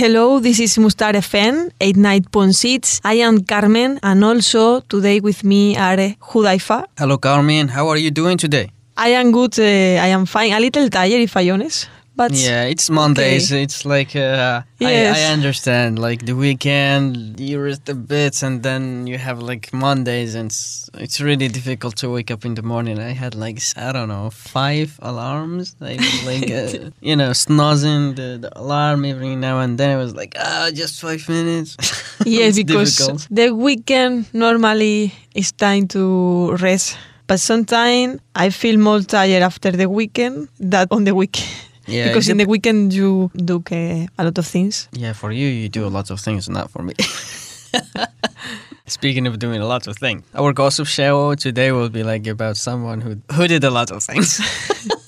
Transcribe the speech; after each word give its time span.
Hello, 0.00 0.40
this 0.40 0.58
is 0.60 0.78
Mustar 0.78 1.12
FM 1.12 1.72
89.6. 1.78 3.02
I 3.04 3.20
am 3.20 3.44
Carmen, 3.44 4.00
and 4.02 4.24
also 4.24 4.80
today 4.88 5.20
with 5.20 5.44
me 5.44 5.76
are 5.76 6.16
Hudaifa. 6.32 6.86
Hello, 6.96 7.18
Carmen. 7.18 7.68
How 7.68 7.86
are 7.88 7.98
you 7.98 8.10
doing 8.10 8.38
today? 8.38 8.70
I 8.96 9.10
am 9.10 9.30
good. 9.30 9.58
Uh, 9.58 10.00
I 10.00 10.08
am 10.08 10.24
fine. 10.24 10.54
A 10.54 10.58
little 10.58 10.88
tired, 10.88 11.20
if 11.20 11.36
I 11.36 11.50
honest. 11.50 11.90
But 12.20 12.32
yeah, 12.32 12.64
it's 12.72 12.90
Mondays. 12.90 13.50
okay. 13.50 13.62
It's 13.62 13.86
like 13.86 14.12
uh, 14.14 14.60
Yes. 14.78 15.16
I, 15.16 15.20
I 15.22 15.32
understand. 15.32 15.98
Like 15.98 16.26
the 16.26 16.36
weekend, 16.46 17.40
you 17.40 17.56
rest 17.62 17.88
a 17.88 17.94
bit, 17.94 18.42
and 18.42 18.62
then 18.62 19.06
you 19.06 19.16
have 19.16 19.38
like 19.40 19.72
Mondays, 19.72 20.34
and 20.34 20.50
it's, 20.50 20.90
it's 21.04 21.18
really 21.28 21.48
difficult 21.48 21.96
to 22.02 22.10
wake 22.10 22.30
up 22.30 22.44
in 22.44 22.54
the 22.56 22.62
morning. 22.62 22.98
I 22.98 23.12
had 23.22 23.34
like 23.34 23.58
I 23.76 23.92
don't 23.92 24.08
know 24.08 24.28
five 24.28 24.98
alarms. 25.00 25.76
I 25.80 25.96
was 25.96 26.26
like 26.30 26.50
uh, 26.50 26.90
you 27.08 27.16
know 27.16 27.32
snoozing 27.32 28.14
the, 28.20 28.28
the 28.44 28.50
alarm 28.54 29.06
every 29.06 29.34
now 29.34 29.60
and 29.64 29.78
then. 29.78 29.88
I 29.96 29.98
was 30.04 30.14
like 30.14 30.34
ah, 30.38 30.68
just 30.74 31.00
five 31.00 31.26
minutes. 31.26 31.70
yes, 32.26 32.58
It's 32.58 32.58
because 32.58 32.96
difficult. 32.98 33.28
the 33.30 33.48
weekend 33.66 34.28
normally 34.34 35.14
is 35.34 35.52
time 35.52 35.88
to 35.96 36.52
rest. 36.56 36.98
But 37.26 37.40
sometimes 37.40 38.20
I 38.34 38.50
feel 38.50 38.76
more 38.76 39.00
tired 39.00 39.42
after 39.42 39.70
the 39.70 39.88
weekend 39.88 40.48
than 40.58 40.86
on 40.90 41.04
the 41.04 41.14
weekend. 41.14 41.48
Yeah, 41.90 42.08
because 42.08 42.28
in 42.28 42.38
the 42.38 42.46
weekend 42.46 42.92
you 42.92 43.30
do 43.34 43.62
uh, 43.70 44.06
a 44.18 44.24
lot 44.24 44.38
of 44.38 44.46
things. 44.46 44.88
Yeah, 44.92 45.12
for 45.12 45.32
you, 45.32 45.48
you 45.48 45.68
do 45.68 45.86
a 45.86 45.90
lot 45.90 46.10
of 46.10 46.20
things, 46.20 46.48
not 46.48 46.70
for 46.70 46.82
me. 46.82 46.94
Speaking 48.86 49.26
of 49.26 49.38
doing 49.38 49.60
a 49.60 49.66
lot 49.66 49.86
of 49.86 49.96
things, 49.96 50.22
our 50.34 50.52
gossip 50.52 50.86
show 50.86 51.34
today 51.34 51.70
will 51.72 51.88
be 51.90 52.02
like 52.02 52.26
about 52.26 52.56
someone 52.56 53.00
who 53.00 53.16
who 53.34 53.46
did 53.46 53.64
a 53.64 53.70
lot 53.70 53.90
of 53.90 54.02
things. 54.02 54.40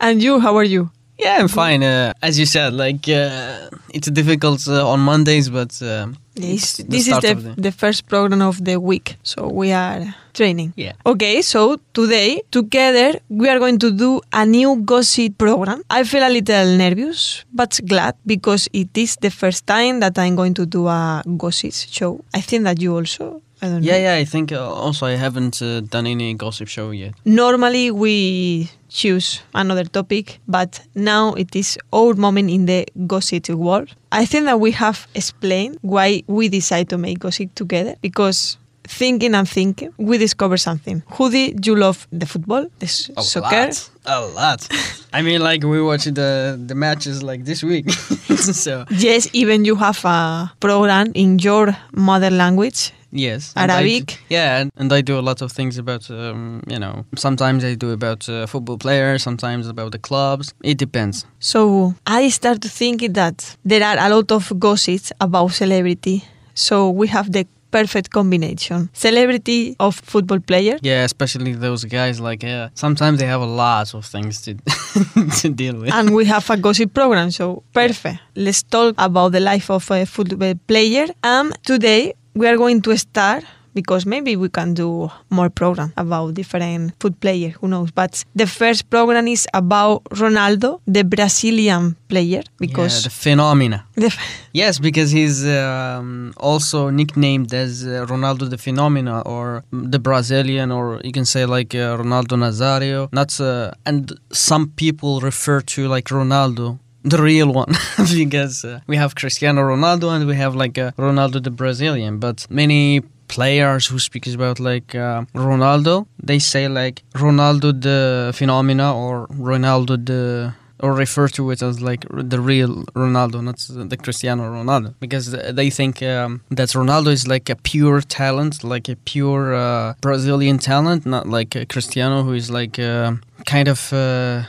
And 0.00 0.22
you, 0.22 0.38
how 0.40 0.56
are 0.56 0.64
you? 0.64 0.90
yeah, 1.18 1.38
I'm 1.40 1.48
fine. 1.48 1.82
Uh, 1.82 2.12
as 2.22 2.38
you 2.38 2.46
said, 2.46 2.72
like 2.72 3.08
uh, 3.08 3.68
it's 3.92 4.08
difficult 4.10 4.66
uh, 4.68 4.88
on 4.88 5.00
Mondays, 5.00 5.48
but 5.50 5.80
um, 5.82 6.16
This, 6.40 6.76
the 6.78 6.82
this 6.84 7.08
is 7.08 7.18
the, 7.20 7.34
the- 7.34 7.62
the 7.68 7.72
first 7.72 8.06
program 8.06 8.42
of 8.42 8.64
the 8.64 8.76
week, 8.80 9.16
so 9.22 9.48
we 9.48 9.72
are 9.72 10.14
training. 10.34 10.72
yeah. 10.76 10.92
Okay, 11.04 11.42
so 11.42 11.78
today, 11.92 12.42
together, 12.50 13.18
we 13.28 13.48
are 13.48 13.58
going 13.58 13.78
to 13.80 13.90
do 13.90 14.20
a 14.32 14.46
new 14.46 14.76
gossip 14.84 15.36
program. 15.38 15.82
I 15.90 16.04
feel 16.04 16.22
a 16.22 16.30
little 16.30 16.76
nervous, 16.78 17.44
but 17.52 17.80
glad 17.86 18.14
because 18.24 18.68
it 18.72 18.96
is 18.96 19.16
the 19.20 19.30
first 19.30 19.66
time 19.66 19.98
that 20.00 20.18
I'm 20.18 20.36
going 20.36 20.54
to 20.54 20.66
do 20.66 20.86
a 20.86 21.22
gossip 21.36 21.72
show. 21.74 22.20
I 22.34 22.40
think 22.40 22.64
that 22.64 22.80
you 22.80 22.94
also. 22.94 23.42
I 23.62 23.66
don't 23.68 23.82
Yeah, 23.82 23.92
know. 23.92 23.98
yeah. 24.04 24.14
I 24.22 24.24
think 24.24 24.52
uh, 24.52 24.58
also 24.84 25.06
I 25.06 25.16
haven't 25.16 25.60
uh, 25.62 25.80
done 25.80 26.06
any 26.06 26.34
gossip 26.34 26.68
show 26.68 26.90
yet. 26.92 27.14
Normally, 27.24 27.90
we 27.90 28.70
choose 28.88 29.40
another 29.54 29.84
topic, 29.84 30.38
but 30.48 30.80
now 30.94 31.34
it 31.34 31.54
is 31.56 31.78
our 31.92 32.14
moment 32.14 32.50
in 32.50 32.66
the 32.66 32.86
gossip 33.06 33.48
world. 33.50 33.88
I 34.12 34.24
think 34.26 34.44
that 34.46 34.60
we 34.60 34.70
have 34.72 35.06
explained 35.14 35.78
why 35.82 36.22
we 36.26 36.48
decide 36.48 36.88
to 36.90 36.98
make 36.98 37.18
gossip 37.18 37.54
together 37.54 37.94
because 38.00 38.56
thinking 38.84 39.34
and 39.34 39.46
thinking, 39.46 39.92
we 39.98 40.16
discover 40.16 40.56
something. 40.56 41.02
Hudi, 41.10 41.66
you 41.66 41.76
love 41.76 42.06
the 42.10 42.24
football, 42.26 42.66
the 42.78 42.86
s- 42.86 43.10
A 43.18 43.22
soccer. 43.22 43.66
lot, 43.66 43.90
a 44.06 44.20
lot. 44.26 44.68
I 45.12 45.20
mean, 45.22 45.42
like 45.42 45.62
we 45.62 45.82
watched 45.82 46.14
the 46.14 46.56
the 46.66 46.74
matches 46.74 47.22
like 47.22 47.44
this 47.44 47.62
week, 47.62 47.90
so 48.36 48.84
Yes, 48.90 49.28
even 49.34 49.64
you 49.66 49.76
have 49.76 50.00
a 50.04 50.50
program 50.60 51.12
in 51.14 51.38
your 51.38 51.76
mother 51.92 52.30
language. 52.30 52.92
Yes, 53.10 53.52
and 53.56 53.72
I 53.72 53.80
Arabic. 53.80 54.20
yeah, 54.28 54.66
and, 54.76 54.92
I 54.92 55.00
do 55.00 55.18
a 55.18 55.22
lot 55.22 55.40
of 55.42 55.52
things 55.52 55.78
about 55.78 56.10
um, 56.10 56.62
you 56.66 56.78
know. 56.78 57.04
Sometimes 57.16 57.64
I 57.64 57.74
do 57.74 57.90
about 57.92 58.28
uh, 58.28 58.46
football 58.46 58.78
players, 58.78 59.22
sometimes 59.22 59.66
about 59.66 59.92
the 59.92 59.98
clubs. 59.98 60.54
It 60.62 60.78
depends. 60.78 61.24
So 61.38 61.94
I 62.06 62.28
start 62.28 62.60
to 62.62 62.68
thinking 62.68 63.14
that 63.14 63.56
there 63.64 63.82
are 63.82 63.96
a 63.98 64.14
lot 64.14 64.30
of 64.32 64.52
gossips 64.58 65.12
about 65.20 65.52
celebrity. 65.52 66.24
So 66.54 66.90
we 66.90 67.06
have 67.08 67.32
the 67.32 67.46
perfect 67.70 68.10
combination. 68.10 68.88
Celebrity 68.92 69.76
of 69.78 69.94
football 69.96 70.40
player. 70.40 70.78
Yeah, 70.82 71.04
especially 71.04 71.52
those 71.52 71.84
guys. 71.84 72.20
Like, 72.20 72.42
yeah, 72.42 72.68
sometimes 72.74 73.18
they 73.20 73.26
have 73.26 73.40
a 73.40 73.46
lot 73.46 73.94
of 73.94 74.04
things 74.04 74.42
to 74.42 74.54
to 75.40 75.48
deal 75.48 75.76
with. 75.76 75.92
and 75.92 76.14
we 76.14 76.24
have 76.26 76.48
a 76.50 76.56
gossip 76.56 76.92
program, 76.94 77.30
so 77.30 77.62
perfect. 77.72 78.18
Let's 78.34 78.62
talk 78.62 78.94
about 78.98 79.32
the 79.32 79.40
life 79.40 79.70
of 79.70 79.90
a 79.90 80.04
football 80.06 80.54
player. 80.66 81.06
And 81.22 81.56
today 81.64 82.14
we 82.34 82.46
are 82.46 82.56
going 82.56 82.82
to 82.82 82.96
start 82.96 83.44
because 83.74 84.06
maybe 84.06 84.34
we 84.36 84.48
can 84.48 84.74
do 84.74 85.10
more 85.30 85.50
program 85.50 85.92
about 85.96 86.34
different 86.34 86.92
foot 87.00 87.14
player, 87.20 87.50
who 87.60 87.68
knows. 87.68 87.90
But 87.92 88.24
the 88.34 88.46
first 88.46 88.90
program 88.90 89.28
is 89.28 89.46
about 89.54 90.04
Ronaldo, 90.22 90.80
the 90.86 91.04
Brazilian 91.04 91.96
player, 92.08 92.42
yeah, 92.44 92.58
because 92.58 93.04
the 93.04 93.10
phenomena. 93.10 93.86
the, 93.94 94.10
Yes, 94.52 94.78
because 94.80 95.10
he's 95.10 95.46
um, 95.46 96.32
also 96.38 96.90
nicknamed 96.90 97.54
as 97.54 97.84
uh, 97.84 98.06
Ronaldo 98.12 98.50
the 98.50 98.58
Phenomena 98.58 99.20
or 99.20 99.62
the 99.70 100.00
Brazilian, 100.08 100.72
or 100.72 101.00
you 101.04 101.12
can 101.12 101.26
say 101.34 101.44
like 101.44 101.74
uh, 101.74 101.96
Ronaldo 102.02 102.34
Nazario. 102.36 103.08
Not 103.12 103.30
uh, 103.40 103.72
and 103.86 104.18
some 104.32 104.64
people 104.82 105.20
refer 105.20 105.60
to 105.60 105.86
like 105.86 106.06
Ronaldo. 106.06 106.78
The 107.08 107.22
real 107.22 107.52
one, 107.52 107.72
because 108.14 108.64
uh, 108.64 108.80
we 108.86 108.96
have 108.96 109.14
Cristiano 109.14 109.62
Ronaldo 109.62 110.14
and 110.14 110.26
we 110.26 110.36
have 110.36 110.54
like 110.54 110.76
uh, 110.78 110.90
Ronaldo 110.98 111.42
the 111.42 111.50
Brazilian. 111.50 112.18
But 112.18 112.46
many 112.50 113.02
players 113.28 113.86
who 113.86 113.98
speak 113.98 114.26
about 114.26 114.58
like 114.60 114.94
uh, 114.94 115.24
Ronaldo, 115.34 116.06
they 116.22 116.38
say 116.38 116.68
like 116.68 117.02
Ronaldo 117.14 117.80
the 117.80 118.32
Phenomena 118.34 118.94
or 118.94 119.26
Ronaldo 119.28 120.04
the 120.04 120.54
or 120.80 120.92
refer 120.92 121.28
to 121.28 121.50
it 121.50 121.62
as 121.62 121.80
like 121.80 122.04
the 122.10 122.40
real 122.40 122.84
Ronaldo, 122.94 123.42
not 123.42 123.56
the 123.90 123.96
Cristiano 123.96 124.44
Ronaldo, 124.44 124.94
because 125.00 125.32
they 125.32 125.70
think 125.70 126.02
um, 126.02 126.40
that 126.50 126.68
Ronaldo 126.68 127.08
is 127.08 127.26
like 127.26 127.50
a 127.50 127.56
pure 127.56 128.00
talent, 128.00 128.62
like 128.62 128.88
a 128.88 128.96
pure 128.96 129.54
uh, 129.54 129.94
Brazilian 130.00 130.58
talent, 130.58 131.04
not 131.04 131.26
like 131.28 131.56
uh, 131.56 131.64
Cristiano, 131.68 132.22
who 132.22 132.32
is 132.32 132.50
like 132.50 132.78
uh, 132.78 133.12
kind 133.46 133.68
of. 133.68 133.92
Uh, 133.92 134.44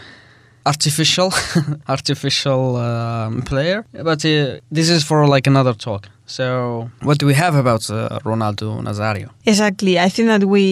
artificial 0.70 1.30
artificial 1.96 2.76
um, 2.78 3.42
player. 3.42 3.80
But 4.10 4.24
uh, 4.26 4.60
this 4.72 4.88
is 4.90 5.02
for 5.04 5.28
like 5.28 5.46
another 5.48 5.74
talk. 5.74 6.04
So 6.26 6.46
what 7.02 7.18
do 7.18 7.26
we 7.26 7.34
have 7.34 7.56
about 7.56 7.90
uh, 7.90 8.20
ronaldo 8.24 8.68
nazario? 8.88 9.28
Exactly. 9.46 9.94
I 9.98 10.10
think 10.10 10.28
that 10.34 10.44
we 10.46 10.66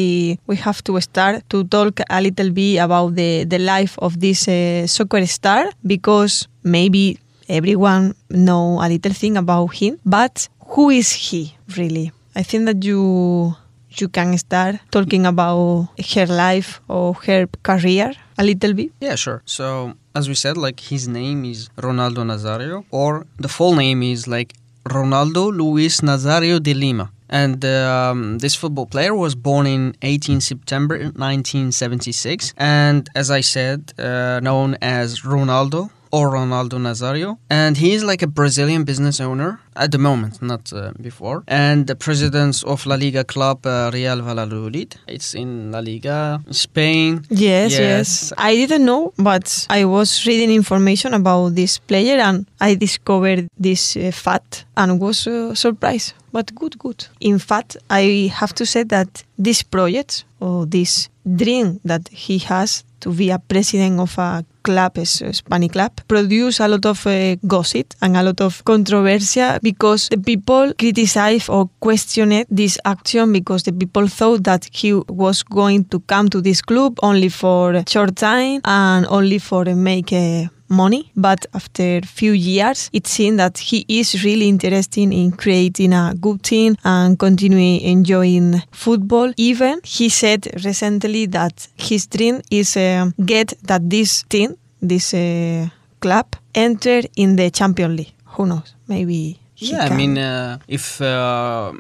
we 0.50 0.56
have 0.68 0.80
to 0.88 1.02
start 1.02 1.36
to 1.50 1.64
talk 1.76 1.94
a 2.18 2.22
little 2.22 2.52
bit 2.52 2.78
about 2.78 3.16
the, 3.16 3.44
the 3.54 3.58
life 3.58 3.94
of 4.06 4.20
this 4.20 4.48
uh, 4.48 4.86
soccer 4.86 5.26
star 5.26 5.72
because 5.94 6.48
maybe 6.64 7.18
everyone 7.50 8.14
know 8.30 8.80
a 8.86 8.88
little 8.88 9.14
thing 9.14 9.36
about 9.38 9.74
him, 9.82 9.98
but 10.06 10.48
who 10.74 10.90
is 10.92 11.12
he 11.12 11.56
really? 11.76 12.12
I 12.36 12.44
think 12.44 12.66
that 12.70 12.84
you 12.86 13.56
you 14.00 14.08
can 14.10 14.38
start 14.38 14.76
talking 14.92 15.26
about 15.26 15.90
her 16.14 16.28
life 16.28 16.82
or 16.88 17.16
her 17.26 17.48
career 17.64 18.14
a 18.38 18.44
little 18.44 18.74
bit. 18.74 18.92
Yeah, 19.00 19.16
sure. 19.16 19.42
So, 19.46 19.94
as 20.16 20.28
we 20.28 20.36
said, 20.36 20.58
like 20.58 20.80
his 20.80 21.08
name 21.08 21.46
is 21.46 21.70
Ronaldo 21.78 22.24
Nazario, 22.34 22.86
or 22.92 23.26
the 23.38 23.50
full 23.50 23.76
name 23.76 24.04
is 24.04 24.28
like 24.28 24.54
Ronaldo 24.86 25.52
Luis 25.56 26.02
Nazario 26.02 26.62
de 26.62 26.74
Lima. 26.74 27.12
And 27.30 27.66
um, 27.66 28.40
this 28.40 28.56
football 28.56 28.86
player 28.86 29.14
was 29.14 29.36
born 29.36 29.68
in 29.68 29.96
18 30.02 30.40
September 30.40 30.98
1976, 30.98 32.54
and 32.58 33.10
as 33.16 33.30
I 33.30 33.42
said, 33.42 33.94
uh, 34.00 34.40
known 34.42 34.78
as 34.82 35.22
Ronaldo 35.22 35.90
or 36.12 36.30
Ronaldo 36.32 36.78
Nazario. 36.80 37.38
And 37.50 37.78
he 37.78 37.94
is 37.94 38.04
like 38.04 38.22
a 38.22 38.28
Brazilian 38.28 38.84
business 38.84 39.20
owner 39.20 39.60
at 39.76 39.92
the 39.92 39.98
moment, 39.98 40.42
not 40.42 40.74
uh, 40.74 40.92
before, 41.02 41.44
and 41.48 41.86
the 41.86 41.96
president 41.96 42.64
of 42.66 42.86
La 42.86 42.96
Liga 42.96 43.24
club 43.24 43.66
uh, 43.66 43.92
Real 43.94 44.22
Valladolid. 44.22 44.96
It's 45.08 45.36
in 45.36 45.72
La 45.72 45.80
Liga, 45.80 46.42
Spain. 46.52 47.24
Yes, 47.30 47.72
yes, 47.74 47.80
Yes. 47.80 48.34
I 48.38 48.56
didn't 48.56 48.86
know, 48.86 49.14
but 49.18 49.68
I 49.70 49.86
was 49.86 50.26
reading 50.26 50.50
information 50.52 51.14
about 51.14 51.56
this 51.56 51.78
player 51.78 52.18
and 52.20 52.46
I 52.60 52.76
discovered 52.76 53.48
this 53.60 53.96
uh, 53.96 54.12
fact 54.12 54.66
and 54.76 55.00
was 55.00 55.28
uh, 55.28 55.54
surprised. 55.56 56.14
But 56.32 56.54
good, 56.56 56.78
good. 56.80 57.08
In 57.20 57.40
fact, 57.40 57.78
I 57.90 58.32
have 58.34 58.54
to 58.56 58.66
say 58.66 58.84
that 58.84 59.24
this 59.38 59.64
project 59.64 60.26
or 60.40 60.66
this 60.66 61.10
dream 61.36 61.80
that 61.86 62.08
he 62.10 62.38
has 62.40 62.84
to 63.02 63.12
be 63.12 63.30
a 63.30 63.40
president 63.40 64.00
of 64.00 64.18
a 64.18 64.44
club, 64.68 64.98
a 64.98 65.06
Spanish 65.06 65.72
club, 65.72 65.92
produce 66.08 66.60
a 66.60 66.68
lot 66.68 66.86
of 66.86 67.08
uh, 67.08 67.36
gossip 67.48 67.94
and 68.02 68.18
a 68.18 68.24
lot 68.24 68.42
of 68.42 68.64
controversy 68.66 69.42
because 69.62 70.10
the 70.10 70.18
people 70.18 70.74
criticized 70.78 71.50
or 71.50 71.70
questioned 71.80 72.46
this 72.50 72.78
action 72.84 73.32
because 73.32 73.64
the 73.64 73.72
people 73.72 74.08
thought 74.08 74.44
that 74.44 74.68
he 74.72 74.94
was 75.24 75.44
going 75.44 75.86
to 75.86 76.00
come 76.02 76.28
to 76.30 76.42
this 76.42 76.62
club 76.62 77.00
only 77.02 77.30
for 77.30 77.74
a 77.74 77.84
short 77.88 78.16
time 78.16 78.60
and 78.66 79.06
only 79.08 79.40
for 79.40 79.68
uh, 79.70 79.76
make 79.76 80.12
uh, 80.14 80.46
money 80.70 81.12
but 81.16 81.46
after 81.54 82.02
few 82.02 82.34
years 82.34 82.90
it 82.94 83.08
seems 83.08 83.38
that 83.38 83.58
he 83.58 83.86
is 83.88 84.24
really 84.24 84.48
interested 84.48 85.12
in 85.12 85.32
creating 85.32 85.94
a 85.94 86.14
good 86.20 86.42
team 86.44 86.76
and 86.84 87.18
continue 87.20 87.80
enjoying 87.82 88.62
football 88.72 89.32
even 89.38 89.80
he 89.84 90.10
said 90.10 90.48
recently 90.64 91.26
that 91.26 91.68
his 91.76 92.08
dream 92.08 92.42
is 92.52 92.76
uh, 92.78 93.10
get 93.26 93.54
that 93.64 93.90
this 93.90 94.24
team 94.24 94.56
this 94.82 95.14
uh, 95.14 95.68
club 96.00 96.28
enter 96.54 97.02
in 97.16 97.36
the 97.36 97.50
champion 97.50 97.96
league 97.96 98.14
who 98.38 98.46
knows? 98.46 98.76
Maybe. 98.88 99.40
he 99.56 99.72
yeah, 99.72 99.86
I 99.86 99.96
mean, 99.96 100.18
uh, 100.18 100.60
if 100.68 101.02
uh, 101.02 101.74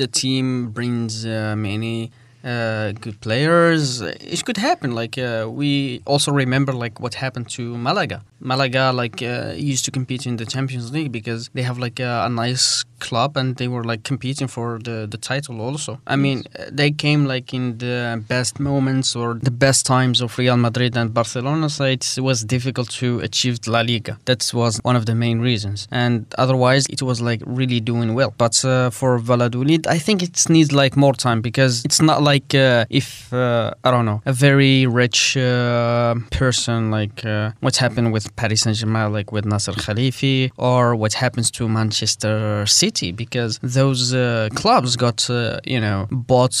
the 0.00 0.06
team 0.06 0.70
brings 0.70 1.24
uh, 1.24 1.54
many 1.56 2.12
uh, 2.44 2.92
good 2.92 3.20
players, 3.20 4.00
it 4.00 4.44
could 4.44 4.56
happen. 4.58 4.94
Like 4.94 5.16
uh, 5.18 5.46
we 5.50 6.02
also 6.04 6.30
remember, 6.32 6.72
like 6.72 7.00
what 7.00 7.14
happened 7.14 7.48
to 7.50 7.76
Malaga. 7.76 8.22
Malaga 8.40 8.92
like 8.92 9.22
uh, 9.22 9.54
used 9.56 9.84
to 9.86 9.90
compete 9.90 10.26
in 10.26 10.36
the 10.36 10.44
Champions 10.44 10.92
League 10.92 11.10
because 11.10 11.48
they 11.54 11.62
have 11.62 11.78
like 11.78 11.98
a, 11.98 12.24
a 12.26 12.28
nice 12.28 12.84
club 13.00 13.36
and 13.36 13.56
they 13.56 13.68
were 13.68 13.84
like 13.84 14.02
competing 14.02 14.48
for 14.56 14.68
the 14.86 14.96
the 15.12 15.20
title 15.30 15.56
also. 15.60 15.92
I 16.06 16.16
mean, 16.16 16.38
uh, 16.58 16.64
they 16.80 16.90
came 17.04 17.22
like 17.34 17.48
in 17.58 17.78
the 17.84 18.22
best 18.34 18.54
moments 18.70 19.08
or 19.20 19.28
the 19.50 19.56
best 19.66 19.80
times 19.86 20.20
of 20.24 20.38
Real 20.38 20.58
Madrid 20.66 20.96
and 20.96 21.08
Barcelona, 21.20 21.68
so 21.76 21.84
it 21.84 22.04
was 22.28 22.38
difficult 22.44 22.88
to 23.00 23.08
achieve 23.28 23.56
La 23.66 23.80
Liga. 23.80 24.14
That 24.28 24.40
was 24.60 24.72
one 24.88 24.96
of 25.00 25.04
the 25.06 25.14
main 25.14 25.38
reasons, 25.50 25.78
and 25.90 26.16
otherwise 26.44 26.82
it 26.96 27.00
was 27.02 27.18
like 27.20 27.40
really 27.60 27.80
doing 27.80 28.10
well. 28.18 28.32
But 28.44 28.54
uh, 28.64 28.90
for 28.98 29.18
Valladolid, 29.18 29.82
I 29.96 29.98
think 30.06 30.22
it 30.22 30.34
needs 30.48 30.70
like 30.72 30.94
more 31.04 31.14
time 31.26 31.40
because 31.40 31.74
it's 31.84 32.02
not 32.10 32.18
like 32.30 32.33
uh, 32.54 32.84
if 32.90 33.32
uh, 33.32 33.72
I 33.84 33.90
don't 33.90 34.06
know 34.06 34.20
a 34.26 34.32
very 34.32 34.86
rich 34.86 35.36
uh, 35.36 36.14
person 36.30 36.90
like 36.90 37.24
uh, 37.24 37.52
what's 37.60 37.78
happened 37.78 38.12
with 38.12 38.34
Paris 38.36 38.62
Saint 38.62 38.76
Germain, 38.76 39.12
like 39.12 39.32
with 39.32 39.44
Nasser 39.44 39.72
Khelaifi, 39.72 40.50
or 40.56 40.96
what 40.96 41.12
happens 41.14 41.50
to 41.52 41.68
Manchester 41.68 42.64
City, 42.66 43.12
because 43.12 43.58
those 43.62 44.14
uh, 44.14 44.48
clubs 44.54 44.96
got 44.96 45.28
uh, 45.30 45.60
you 45.64 45.80
know 45.80 46.06
bought 46.10 46.56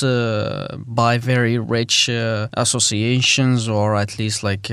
by 0.86 1.18
very 1.18 1.58
rich 1.58 2.08
associations 2.64 3.68
or 3.68 3.96
at 3.96 4.18
least 4.18 4.42
like. 4.42 4.70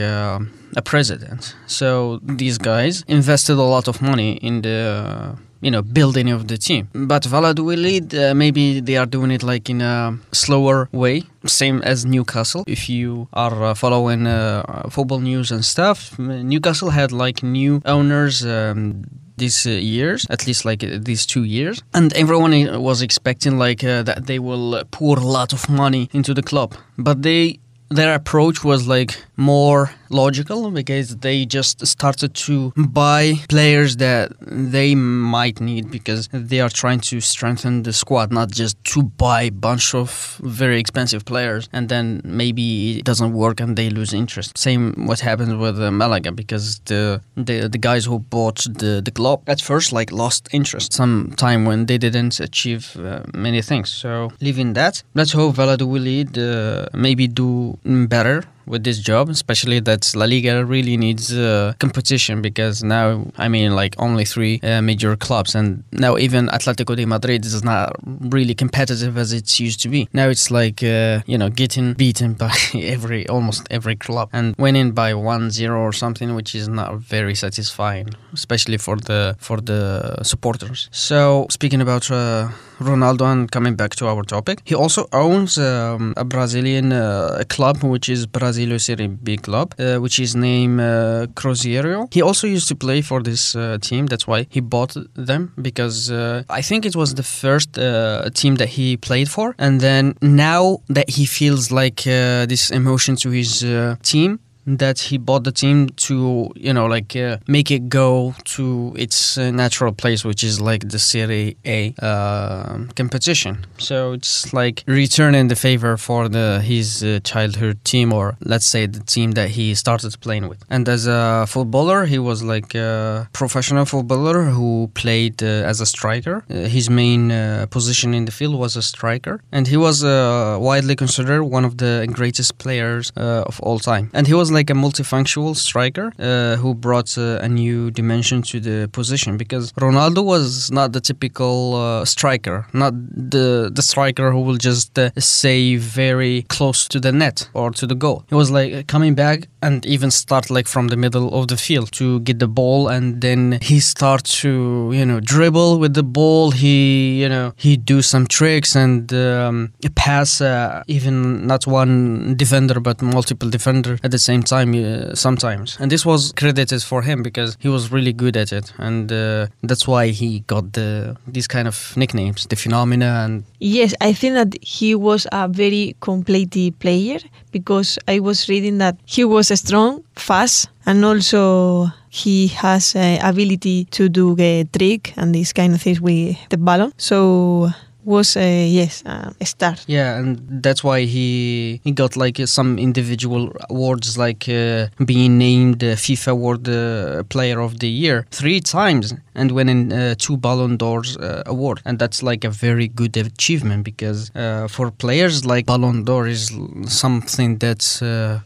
A 0.78 0.82
president. 0.82 1.54
So 1.68 2.22
these 2.24 2.58
guys 2.58 3.04
invested 3.10 3.58
a 3.58 3.68
lot 3.76 3.90
of 3.90 4.02
money 4.02 4.38
in 4.38 4.62
the 4.62 5.36
you 5.62 5.72
know 5.72 5.82
building 5.82 6.30
of 6.30 6.48
the 6.48 6.58
team. 6.58 6.90
But 6.94 7.26
Valladolid 7.26 8.14
uh, 8.14 8.34
maybe 8.36 8.80
they 8.82 8.98
are 8.98 9.06
doing 9.06 9.32
it 9.32 9.44
like 9.44 9.70
in 9.70 9.82
a 9.82 10.18
slower 10.32 10.90
way, 10.92 11.24
same 11.46 11.82
as 11.84 12.06
Newcastle. 12.06 12.64
If 12.68 12.90
you 12.90 13.28
are 13.34 13.64
uh, 13.64 13.74
following 13.74 14.28
uh, 14.28 14.90
football 14.90 15.20
news 15.20 15.52
and 15.52 15.64
stuff, 15.64 16.18
Newcastle 16.20 16.90
had 16.90 17.12
like 17.12 17.44
new 17.44 17.82
owners. 17.86 18.46
Um, 18.46 19.04
these 19.38 19.66
uh, 19.66 19.72
years, 19.72 20.28
at 20.30 20.46
least 20.46 20.66
like 20.66 20.84
uh, 20.84 21.00
these 21.02 21.26
two 21.26 21.44
years, 21.44 21.82
and 21.94 22.14
everyone 22.14 22.54
uh, 22.54 22.80
was 22.80 23.02
expecting 23.02 23.58
like 23.58 23.84
uh, 23.84 24.04
that 24.04 24.28
they 24.28 24.38
will 24.38 24.76
uh, 24.76 24.84
pour 24.92 25.18
a 25.18 25.28
lot 25.38 25.52
of 25.52 25.68
money 25.68 26.10
into 26.14 26.34
the 26.34 26.44
club, 26.44 26.76
but 26.98 27.24
they 27.24 27.60
their 27.90 28.14
approach 28.14 28.64
was 28.64 28.88
like 28.88 29.12
more 29.36 29.92
logical 30.14 30.72
because 30.72 31.18
they 31.18 31.46
just 31.46 31.86
started 31.86 32.34
to 32.34 32.72
buy 32.76 33.36
players 33.50 33.98
that 33.98 34.32
they 34.42 34.96
might 34.96 35.60
need 35.62 35.92
because 35.92 36.28
they 36.32 36.60
are 36.60 36.70
trying 36.70 37.00
to 37.00 37.20
strengthen 37.22 37.84
the 37.84 37.94
squad, 37.94 38.32
not 38.32 38.52
just 38.52 38.82
to 38.84 39.04
buy 39.04 39.44
a 39.44 39.52
bunch 39.52 39.96
of 39.96 40.40
very 40.44 40.80
expensive 40.80 41.26
players 41.26 41.70
and 41.74 41.90
then 41.90 42.22
maybe 42.24 43.00
it 43.00 43.06
doesn't 43.06 43.34
work 43.34 43.60
and 43.60 43.78
they 43.78 43.90
lose 43.90 44.14
interest. 44.14 44.58
Same 44.58 44.94
what 45.08 45.20
happened 45.20 45.60
with 45.60 45.82
uh, 45.82 45.92
Malaga 45.92 46.32
because 46.32 46.80
the, 46.86 47.22
the 47.36 47.68
the 47.68 47.78
guys 47.78 48.06
who 48.06 48.20
bought 48.20 48.60
the 48.82 49.02
the 49.04 49.12
club 49.12 49.42
at 49.48 49.62
first 49.62 49.92
like 49.92 50.12
lost 50.12 50.48
interest 50.52 50.94
some 50.94 51.34
time 51.38 51.66
when 51.66 51.86
they 51.86 51.98
didn't 51.98 52.40
achieve 52.40 52.96
uh, 52.98 53.24
many 53.34 53.62
things. 53.62 53.90
So 53.90 54.32
leaving 54.42 54.74
that, 54.74 55.04
let's 55.14 55.32
hope 55.32 55.56
Valladolid 55.56 56.38
uh, 56.38 56.88
maybe 56.94 57.28
do 57.28 57.78
better 57.86 58.44
with 58.66 58.84
this 58.84 59.00
job, 59.00 59.30
especially 59.30 59.80
that 59.82 60.12
La 60.16 60.26
Liga 60.26 60.66
really 60.66 60.98
needs 60.98 61.34
uh, 61.34 61.74
competition 61.80 62.42
because 62.42 62.84
now, 62.84 63.26
I 63.38 63.48
mean, 63.48 63.76
like 63.76 63.96
only 63.98 64.26
three 64.26 64.60
uh, 64.64 64.82
major 64.82 65.16
clubs, 65.16 65.56
and 65.56 65.84
now 65.92 66.18
even 66.18 66.48
Atletico 66.48 66.96
de 66.96 67.06
Madrid 67.06 67.46
is 67.46 67.64
not 67.64 67.96
really 68.04 68.56
competitive 68.56 69.18
as 69.18 69.34
it 69.34 69.60
used 69.60 69.82
to 69.82 69.90
be. 69.90 70.08
Now 70.14 70.30
it's 70.30 70.52
like, 70.52 70.84
uh, 70.84 71.22
you 71.26 71.38
know, 71.38 71.50
getting 71.50 71.94
beaten 71.94 72.34
by 72.46 72.56
every, 72.76 73.28
almost 73.28 73.68
every 73.72 73.96
club 73.96 74.30
and 74.34 74.56
winning 74.58 74.92
by 74.92 75.14
1-0 75.14 75.78
or 75.78 75.94
something, 75.94 76.36
which 76.36 76.56
is 76.56 76.68
not 76.68 76.96
very 76.98 77.36
satisfying, 77.36 78.10
especially 78.34 78.78
for 78.78 78.98
the 78.98 79.36
for 79.40 79.58
the 79.62 80.24
supporters. 80.24 80.90
So 80.92 81.48
speaking 81.50 81.82
about 81.82 82.10
uh, 82.12 82.50
Ronaldo 82.82 83.32
and 83.32 83.52
coming 83.52 83.76
back 83.76 83.96
to 83.96 84.08
our 84.08 84.24
topic, 84.24 84.62
he 84.66 84.76
also 84.76 85.08
owns 85.14 85.58
um, 85.58 86.14
a 86.18 86.26
Brazilian 86.26 86.92
uh, 86.92 87.44
club, 87.50 87.84
which 87.84 88.10
is 88.10 88.28
Brasileiro 88.28 88.80
Serie 88.80 89.08
B 89.08 89.38
club, 89.38 89.74
uh, 89.80 89.98
which 89.98 90.20
is 90.20 90.36
named 90.36 90.80
uh, 90.80 91.28
Cruzeiro. 91.36 92.12
He 92.14 92.22
also 92.22 92.48
used 92.48 92.68
to 92.70 92.76
play 92.76 93.02
for 93.02 93.22
this 93.22 93.56
uh, 93.56 93.78
team. 93.82 94.08
That's 94.08 94.28
why 94.28 94.48
he 94.50 94.60
bought 94.60 94.96
them 95.16 95.54
because 95.62 96.12
uh, 96.12 96.44
I 96.50 96.62
think 96.62 96.86
it 96.86 96.96
was 96.96 97.16
the 97.16 97.24
first 97.24 97.78
uh, 97.78 98.30
team 98.34 98.56
that 98.56 98.70
he 98.70 98.98
played 98.98 99.30
for, 99.30 99.56
and 99.58 99.80
then 99.80 100.16
now 100.22 100.80
that 100.88 101.10
he 101.10 101.26
feels 101.26 101.72
like 101.72 102.04
this 102.04 102.72
emotion 102.72 103.16
to 103.18 103.30
his 103.30 103.66
team 104.04 104.40
that 104.66 105.00
he 105.00 105.18
bought 105.18 105.44
the 105.44 105.52
team 105.52 105.90
to 105.90 106.52
you 106.56 106.74
know 106.74 106.86
like 106.86 107.16
uh, 107.16 107.38
make 107.48 107.72
it 107.72 107.90
go 107.90 108.36
to 108.44 108.94
its 108.98 109.38
uh, 109.38 109.52
natural 109.52 109.92
place 109.92 110.24
which 110.24 110.44
is 110.44 110.62
like 110.62 110.90
the 110.90 111.00
serie 111.00 111.58
a 111.66 111.94
uh, 112.02 112.86
competition. 112.96 113.66
So 113.78 114.14
it's 114.14 114.54
like 114.54 114.84
returning 114.88 115.48
the 115.48 115.56
favor 115.56 115.98
for 115.98 116.30
the 116.30 116.62
his 116.64 117.04
uh, 117.04 117.20
childhood 117.24 117.84
team 117.84 118.14
or 118.14 118.38
let's 118.42 118.66
say 118.66 118.86
the 118.86 119.00
team 119.00 119.32
that 119.32 119.50
he 119.50 119.76
started 119.76 120.16
playing 120.22 120.48
with. 120.48 120.64
And 120.70 120.88
as 120.88 121.08
a 121.08 121.46
footballer 121.48 122.06
he 122.06 122.20
was 122.20 122.44
like 122.44 122.76
a 122.76 123.28
professional 123.34 123.86
footballer 123.86 124.44
who 124.44 124.90
played 124.94 125.42
uh, 125.42 125.72
as 125.72 125.82
a 125.82 125.86
striker. 125.86 126.44
Uh, 126.50 126.54
his 126.78 126.90
main 126.90 127.32
position 127.70 128.14
in 128.14 128.26
the 128.26 128.32
field 128.32 128.56
was 128.56 128.76
a 128.76 128.82
striker. 128.82 129.42
And 129.52 129.68
he 129.68 129.78
was 129.78 130.04
widely 130.04 130.96
considered 130.96 131.44
one 131.44 131.66
of 131.66 131.78
the 131.78 132.08
greatest 132.12 132.58
players 132.58 133.12
of 133.16 133.60
all 133.62 133.80
time. 133.80 134.10
And 134.14 134.28
he 134.28 134.34
was 134.34 134.51
like 134.52 134.70
a 134.70 134.74
multifunctional 134.74 135.56
striker 135.56 136.12
uh, 136.20 136.56
who 136.58 136.74
brought 136.74 137.18
uh, 137.18 137.40
a 137.42 137.50
new 137.50 137.92
dimension 137.92 138.42
to 138.44 138.60
the 138.60 138.90
position 138.92 139.38
because 139.38 139.72
Ronaldo 139.74 140.24
was 140.24 140.72
not 140.72 140.94
the 140.94 141.02
typical 141.02 141.76
uh, 141.76 142.06
striker, 142.06 142.68
not 142.74 142.94
the 143.32 143.72
the 143.74 143.82
striker 143.82 144.32
who 144.32 144.42
will 144.42 144.58
just 144.58 144.98
uh, 145.00 145.10
save 145.18 145.82
very 145.82 146.44
close 146.44 146.88
to 146.88 147.00
the 147.00 147.12
net 147.12 147.50
or 147.54 147.72
to 147.72 147.88
the 147.88 147.96
goal. 147.96 148.24
He 148.30 148.36
was 148.36 148.52
like 148.52 148.88
coming 148.88 149.16
back 149.16 149.48
and 149.62 149.86
even 149.86 150.12
start 150.12 150.50
like 150.50 150.68
from 150.68 150.88
the 150.88 150.98
middle 150.98 151.28
of 151.40 151.48
the 151.48 151.58
field 151.58 151.92
to 151.94 152.20
get 152.22 152.40
the 152.40 152.48
ball 152.48 152.88
and 152.88 153.22
then 153.22 153.60
he 153.62 153.80
start 153.80 154.24
to 154.42 154.92
you 154.94 155.06
know 155.06 155.20
dribble 155.20 155.80
with 155.80 155.94
the 155.94 156.04
ball. 156.04 156.52
He 156.52 157.22
you 157.22 157.30
know 157.30 157.54
he 157.56 157.78
do 157.78 158.02
some 158.02 158.28
tricks 158.28 158.76
and 158.76 159.14
um, 159.14 159.74
pass 159.96 160.42
uh, 160.42 160.84
even 160.88 161.46
not 161.48 161.68
one 161.68 162.36
defender 162.36 162.80
but 162.80 163.02
multiple 163.02 163.50
defender 163.50 163.98
at 164.04 164.12
the 164.12 164.20
same 164.20 164.41
time 164.44 164.74
uh, 164.74 165.16
sometimes 165.16 165.78
and 165.80 165.92
this 165.92 166.06
was 166.06 166.32
credited 166.34 166.82
for 166.84 167.02
him 167.02 167.24
because 167.24 167.58
he 167.60 167.68
was 167.68 167.92
really 167.92 168.14
good 168.14 168.38
at 168.38 168.52
it 168.52 168.74
and 168.78 169.12
uh, 169.12 169.48
that's 169.64 169.88
why 169.88 170.08
he 170.08 170.40
got 170.48 170.74
the 170.74 171.16
these 171.28 171.48
kind 171.48 171.68
of 171.68 171.94
nicknames 171.96 172.46
the 172.48 172.56
phenomena 172.56 173.24
and 173.26 173.44
Yes, 173.64 173.94
I 174.02 174.12
think 174.12 174.34
that 174.34 174.58
he 174.64 174.96
was 174.96 175.28
a 175.32 175.48
very 175.48 175.96
complete 176.00 176.80
player 176.80 177.20
because 177.52 178.00
I 178.08 178.20
was 178.20 178.50
reading 178.50 178.80
that 178.80 178.98
he 179.06 179.24
was 179.24 179.48
strong, 179.60 180.04
fast, 180.16 180.68
and 180.88 181.06
also 181.06 181.92
he 182.10 182.48
has 182.48 182.96
uh, 182.96 183.20
ability 183.22 183.86
to 183.92 184.10
do 184.10 184.36
the 184.36 184.68
trick 184.76 185.14
and 185.16 185.36
these 185.36 185.54
kind 185.54 185.76
of 185.76 185.82
things 185.82 186.02
with 186.02 186.38
the 186.50 186.58
ballon. 186.58 186.92
So 186.98 187.70
was 188.04 188.36
uh, 188.36 188.40
yes 188.40 189.04
uh, 189.06 189.32
a 189.40 189.46
star. 189.46 189.76
yeah 189.88 190.18
and 190.18 190.40
that's 190.64 190.84
why 190.84 191.02
he 191.02 191.80
he 191.84 191.92
got 191.92 192.16
like 192.16 192.40
uh, 192.40 192.46
some 192.46 192.80
individual 192.80 193.52
awards 193.70 194.18
like 194.18 194.50
uh, 194.50 194.88
being 195.06 195.38
named 195.38 195.80
FIFA 195.80 196.38
World 196.38 196.70
uh, 196.70 197.24
Player 197.30 197.60
of 197.60 197.80
the 197.80 197.88
Year 197.88 198.26
three 198.32 198.60
times 198.60 199.14
and 199.36 199.52
winning 199.52 199.94
uh, 199.94 200.16
two 200.18 200.38
Ballon 200.38 200.78
d'Ors 200.78 201.18
award. 201.46 201.82
And 201.86 202.00
that's 202.00 202.22
like 202.22 202.44
a 202.44 202.50
very 202.50 202.88
good 202.88 203.16
achievement 203.16 203.84
because 203.84 204.32
for 204.70 204.92
players 204.92 205.46
like 205.46 205.66
Ballon 205.66 206.04
d'Or 206.04 206.28
is 206.28 206.52
something 206.88 207.58
that 207.60 207.82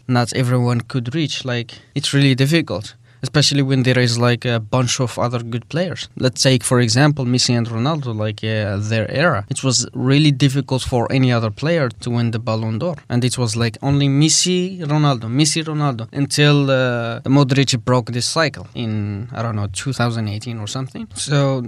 not 0.08 0.34
everyone 0.34 0.82
could 0.82 1.16
reach. 1.16 1.46
Like 1.46 1.74
it's 1.96 2.14
really 2.14 2.36
difficult 2.36 2.96
especially 3.28 3.64
when 3.70 3.82
there 3.88 4.02
is 4.08 4.14
like 4.30 4.44
a 4.56 4.60
bunch 4.76 4.94
of 5.06 5.12
other 5.26 5.42
good 5.54 5.66
players. 5.74 6.02
Let's 6.26 6.42
take, 6.50 6.64
for 6.72 6.80
example, 6.88 7.24
Messi 7.34 7.54
and 7.60 7.68
Ronaldo, 7.76 8.10
like 8.26 8.40
uh, 8.44 8.78
their 8.92 9.08
era. 9.26 9.40
It 9.56 9.62
was 9.68 9.78
really 10.12 10.34
difficult 10.46 10.84
for 10.92 11.02
any 11.18 11.30
other 11.38 11.52
player 11.62 11.88
to 12.04 12.08
win 12.16 12.28
the 12.36 12.42
Ballon 12.48 12.76
d'Or, 12.82 12.98
and 13.12 13.22
it 13.30 13.36
was 13.42 13.52
like 13.64 13.76
only 13.90 14.08
Messi, 14.22 14.60
Ronaldo, 14.94 15.26
Messi, 15.40 15.60
Ronaldo, 15.72 16.04
until 16.22 16.58
uh, 16.72 17.22
Modric 17.38 17.72
broke 17.90 18.08
this 18.18 18.28
cycle 18.38 18.68
in 18.84 18.92
I 19.38 19.40
don't 19.44 19.56
know 19.60 19.68
2018 19.68 20.60
or 20.64 20.68
something. 20.68 21.08
So. 21.16 21.64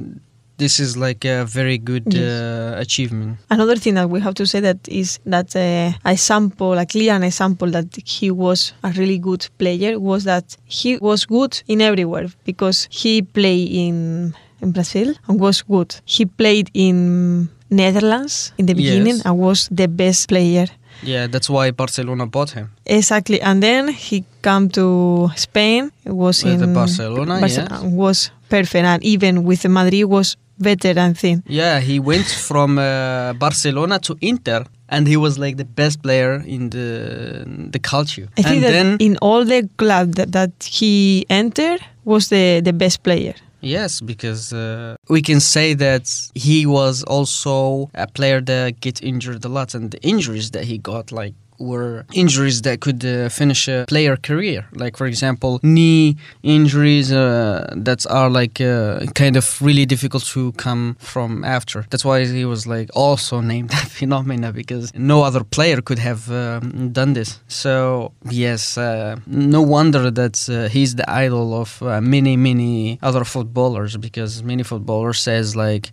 This 0.58 0.80
is 0.80 0.98
like 0.98 1.24
a 1.24 1.46
very 1.46 1.78
good 1.78 2.04
Yes. 2.12 2.24
uh, 2.24 2.76
achievement. 2.80 3.38
Another 3.50 3.76
thing 3.76 3.94
that 3.96 4.10
we 4.10 4.20
have 4.22 4.34
to 4.36 4.46
say 4.48 4.60
that 4.62 4.80
is 4.88 5.20
that 5.26 5.56
uh, 5.56 5.94
a 6.04 6.12
example, 6.12 6.74
a 6.80 6.86
clear 6.86 7.22
example 7.24 7.70
that 7.72 7.86
he 8.06 8.32
was 8.32 8.74
a 8.84 8.90
really 8.92 9.20
good 9.20 9.48
player 9.60 10.00
was 10.00 10.24
that 10.24 10.58
he 10.66 10.98
was 10.98 11.26
good 11.26 11.62
in 11.68 11.80
everywhere 11.82 12.28
because 12.46 12.88
he 12.90 13.22
played 13.22 13.70
in 13.72 14.34
in 14.62 14.72
Brazil 14.72 15.14
and 15.28 15.40
was 15.40 15.62
good. 15.62 15.96
He 16.06 16.26
played 16.26 16.72
in 16.74 17.50
Netherlands 17.70 18.54
in 18.58 18.66
the 18.66 18.74
beginning 18.74 19.18
Yes. 19.18 19.26
and 19.26 19.38
was 19.38 19.68
the 19.70 19.88
best 19.88 20.28
player. 20.28 20.66
Yeah, 21.04 21.28
that's 21.28 21.48
why 21.50 21.70
Barcelona 21.70 22.26
bought 22.26 22.50
him. 22.58 22.72
Exactly, 22.88 23.40
and 23.42 23.62
then 23.62 23.90
he 23.90 24.24
come 24.42 24.70
to 24.70 25.30
Spain. 25.36 25.92
It 26.04 26.14
was 26.16 26.44
With 26.44 26.64
in 26.64 26.74
Barcelona, 26.74 27.38
Barce- 27.40 27.58
yes. 27.70 27.84
Was 27.84 28.32
perfect, 28.50 28.86
and 28.86 29.04
even 29.04 29.44
with 29.44 29.64
Madrid 29.70 30.06
was 30.06 30.36
better. 30.60 30.94
I 30.98 31.14
think. 31.14 31.44
Yeah, 31.48 31.80
he 31.80 32.00
went 32.00 32.28
from 32.28 32.78
uh, 32.78 33.34
Barcelona 33.34 34.00
to 34.00 34.18
Inter, 34.22 34.66
and 34.90 35.08
he 35.08 35.18
was 35.18 35.38
like 35.38 35.58
the 35.58 35.66
best 35.66 36.02
player 36.02 36.44
in 36.46 36.70
the 36.70 37.44
the 37.72 37.80
Calcio. 37.80 38.28
I 38.38 38.42
think 38.42 38.56
and 38.56 38.64
that 38.64 38.72
then 38.72 38.98
in 39.00 39.18
all 39.22 39.46
the 39.46 39.70
club 39.78 40.16
that, 40.16 40.32
that 40.32 40.52
he 40.64 41.26
entered 41.30 41.82
was 42.06 42.30
the 42.30 42.62
the 42.62 42.74
best 42.74 43.04
player. 43.04 43.36
yes, 43.62 44.02
because 44.02 44.54
uh, 44.54 44.96
we 45.10 45.22
can 45.22 45.40
say 45.40 45.74
that 45.74 46.06
he 46.36 46.66
was 46.66 47.04
also 47.04 47.90
a 47.94 48.08
player 48.08 48.40
that 48.42 48.80
get 48.80 49.02
injured 49.04 49.44
a 49.46 49.50
lot, 49.50 49.74
and 49.74 49.92
the 49.92 50.02
injuries 50.02 50.52
that 50.52 50.64
he 50.64 50.78
got 50.78 51.12
like 51.12 51.34
were 51.60 52.06
injuries 52.14 52.62
that 52.62 52.80
could 52.82 53.04
uh, 53.06 53.30
finish 53.30 53.68
a 53.68 53.86
player 53.88 54.16
career. 54.18 54.66
Like 54.74 54.98
for 54.98 55.08
example 55.08 55.60
knee 55.64 56.18
injuries 56.44 57.12
uh, 57.12 57.74
that 57.76 58.06
are 58.10 58.30
like 58.30 58.62
uh, 58.62 59.06
kind 59.16 59.36
of 59.38 59.62
really 59.62 59.86
difficult 59.86 60.24
to 60.26 60.52
come 60.54 60.96
from 61.00 61.44
after. 61.44 61.86
That's 61.90 62.06
why 62.06 62.26
he 62.26 62.46
was 62.46 62.68
like 62.68 62.90
also 62.96 63.42
named 63.52 63.70
that 63.70 63.88
phenomena 63.88 64.52
because 64.52 64.94
no 64.96 65.24
other 65.24 65.44
player 65.44 65.82
could 65.82 66.00
have 66.00 66.32
um, 66.32 66.92
done 66.92 67.14
this. 67.14 67.40
So 67.48 68.12
yes 68.30 68.78
uh, 68.78 69.18
no 69.28 69.62
wonder 69.62 70.12
that 70.12 70.38
uh, 70.50 70.70
he's 70.70 70.96
the 70.96 71.10
idol 71.10 71.60
of 71.60 71.82
uh, 71.82 72.02
many 72.02 72.38
many 72.38 73.00
other 73.02 73.24
footballers 73.24 73.98
because 73.98 74.44
many 74.44 74.64
footballers 74.64 75.20
says 75.20 75.56
like 75.56 75.90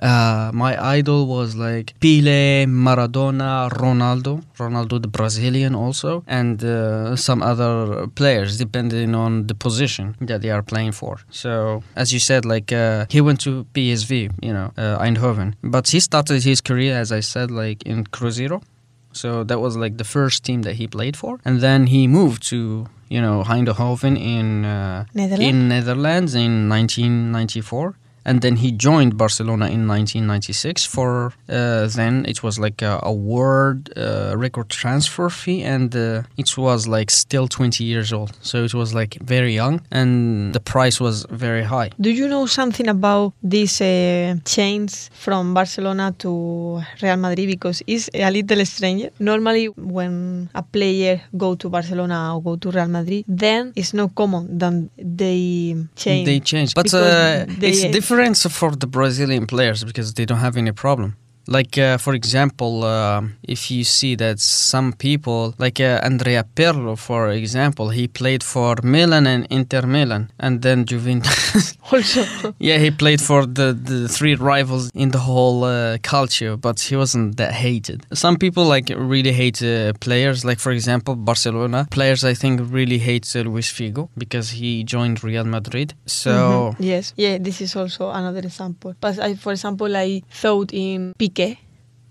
my 0.64 0.72
idol 0.98 1.26
was 1.26 1.56
like 1.56 1.94
Pele 2.00 2.66
Maradona 2.66 3.70
Ronaldo. 3.70 4.42
Ronaldo 4.58 5.00
the 5.00 5.08
Brazilian 5.54 5.74
also 5.74 6.22
and 6.26 6.62
uh, 6.64 7.16
some 7.16 7.42
other 7.42 8.06
players 8.14 8.58
depending 8.58 9.14
on 9.14 9.46
the 9.46 9.54
position 9.54 10.16
that 10.20 10.40
they 10.42 10.50
are 10.50 10.62
playing 10.62 10.92
for. 10.92 11.18
So 11.30 11.82
as 11.96 12.12
you 12.12 12.20
said 12.20 12.44
like 12.44 12.72
uh, 12.72 13.06
he 13.08 13.20
went 13.20 13.40
to 13.40 13.64
PSV 13.74 14.10
you 14.42 14.52
know 14.52 14.68
uh, 14.76 15.04
Eindhoven. 15.06 15.54
But 15.62 15.88
he 15.88 16.00
started 16.00 16.42
his 16.44 16.60
career 16.60 16.94
as 17.02 17.10
I 17.12 17.20
said 17.20 17.50
like 17.50 17.82
in 17.86 18.04
Cruzeiro. 18.04 18.62
So 19.12 19.44
that 19.44 19.60
was 19.60 19.76
like 19.76 19.96
the 19.96 20.04
first 20.04 20.44
team 20.44 20.62
that 20.62 20.74
he 20.74 20.86
played 20.88 21.16
for, 21.16 21.38
and 21.44 21.60
then 21.60 21.86
he 21.86 22.08
moved 22.08 22.42
to 22.50 22.88
you 23.08 23.20
know 23.24 23.44
Eindhoven 23.46 24.16
in 24.18 24.64
uh, 24.64 25.04
Netherlands? 25.14 25.48
in 25.48 25.68
Netherlands? 25.68 26.34
In 26.34 26.68
1994, 26.68 27.94
and 28.24 28.40
then 28.40 28.56
he 28.56 28.70
joined 28.72 29.16
Barcelona 29.16 29.66
in 29.66 29.86
1996. 29.88 30.84
For 30.86 31.32
uh, 31.48 31.86
then 31.88 32.24
it 32.26 32.42
was 32.42 32.58
like 32.58 32.82
a, 32.82 33.00
a 33.02 33.12
world 33.12 33.90
uh, 33.96 34.34
record 34.36 34.68
transfer 34.68 35.28
fee, 35.30 35.62
and 35.62 35.94
uh, 35.94 36.22
it 36.36 36.56
was 36.56 36.86
like 36.88 37.10
still 37.10 37.48
20 37.48 37.84
years 37.84 38.12
old, 38.12 38.32
so 38.42 38.64
it 38.64 38.74
was 38.74 38.94
like 38.94 39.18
very 39.22 39.54
young, 39.54 39.80
and 39.90 40.52
the 40.54 40.60
price 40.60 41.00
was 41.00 41.26
very 41.30 41.62
high. 41.64 41.90
Do 42.00 42.10
you 42.10 42.28
know 42.28 42.46
something 42.46 42.88
about 42.88 43.32
this 43.42 43.80
uh, 43.80 44.36
change 44.44 45.10
from 45.12 45.54
Barcelona 45.54 46.14
to 46.18 46.82
Real 47.02 47.16
Madrid? 47.16 47.48
Because 47.48 47.82
it's 47.86 48.08
a 48.14 48.30
little 48.30 48.64
strange. 48.66 49.08
Normally, 49.18 49.66
when 49.76 50.48
a 50.54 50.62
player 50.62 51.20
go 51.36 51.54
to 51.56 51.68
Barcelona 51.68 52.34
or 52.34 52.42
go 52.42 52.56
to 52.56 52.70
Real 52.70 52.88
Madrid, 52.88 53.24
then 53.28 53.72
it's 53.76 53.92
not 53.94 54.14
common 54.14 54.58
that 54.58 54.88
they 54.98 55.74
change. 55.96 56.26
They 56.26 56.40
changed, 56.40 56.74
but 56.74 56.86
uh, 56.94 57.44
they- 57.60 57.68
it's 57.68 57.82
different 57.92 58.13
for 58.48 58.70
the 58.76 58.86
Brazilian 58.86 59.46
players 59.46 59.84
because 59.84 60.14
they 60.14 60.24
don't 60.24 60.38
have 60.38 60.56
any 60.56 60.72
problem. 60.72 61.16
Like 61.46 61.76
uh, 61.78 61.98
for 61.98 62.14
example, 62.14 62.84
um 62.84 63.34
if 63.42 63.70
you 63.70 63.84
see 63.84 64.16
that 64.16 64.40
some 64.40 64.92
people, 64.92 65.54
like 65.58 65.78
uh, 65.80 66.00
Andrea 66.02 66.44
Pirlo, 66.56 66.96
for 66.96 67.28
example, 67.30 67.90
he 67.90 68.08
played 68.08 68.42
for 68.42 68.76
Milan 68.82 69.26
and 69.26 69.46
Inter 69.50 69.82
Milan, 69.86 70.30
and 70.38 70.62
then 70.62 70.84
Juventus. 70.84 71.76
also. 71.92 72.24
yeah, 72.58 72.78
he 72.78 72.90
played 72.90 73.20
for 73.20 73.46
the, 73.46 73.72
the 73.90 74.08
three 74.08 74.34
rivals 74.34 74.90
in 74.94 75.10
the 75.10 75.18
whole 75.18 75.64
uh, 75.64 75.98
Calcio, 75.98 76.56
but 76.60 76.80
he 76.80 76.96
wasn't 76.96 77.36
that 77.36 77.52
hated. 77.52 78.06
Some 78.12 78.36
people 78.36 78.64
like 78.64 78.88
really 78.96 79.32
hate 79.32 79.62
uh, 79.62 79.92
players, 80.00 80.44
like 80.44 80.58
for 80.58 80.72
example, 80.72 81.14
Barcelona 81.16 81.86
players. 81.90 82.24
I 82.24 82.34
think 82.34 82.60
really 82.72 82.98
hate 82.98 83.26
uh, 83.36 83.40
Luis 83.40 83.70
Figo 83.70 84.08
because 84.16 84.50
he 84.50 84.84
joined 84.84 85.22
Real 85.22 85.44
Madrid. 85.44 85.92
So. 86.06 86.30
Mhm. 86.30 86.76
yes, 86.78 87.12
yeah, 87.16 87.38
this 87.38 87.60
is 87.60 87.76
also 87.76 88.10
another 88.10 88.40
example. 88.40 88.94
But 89.00 89.18
I, 89.18 89.34
for 89.34 89.52
example, 89.52 89.94
I 89.96 90.22
thought 90.30 90.72
in 90.72 91.12
Piqué. 91.18 91.33
Okay. 91.34 91.63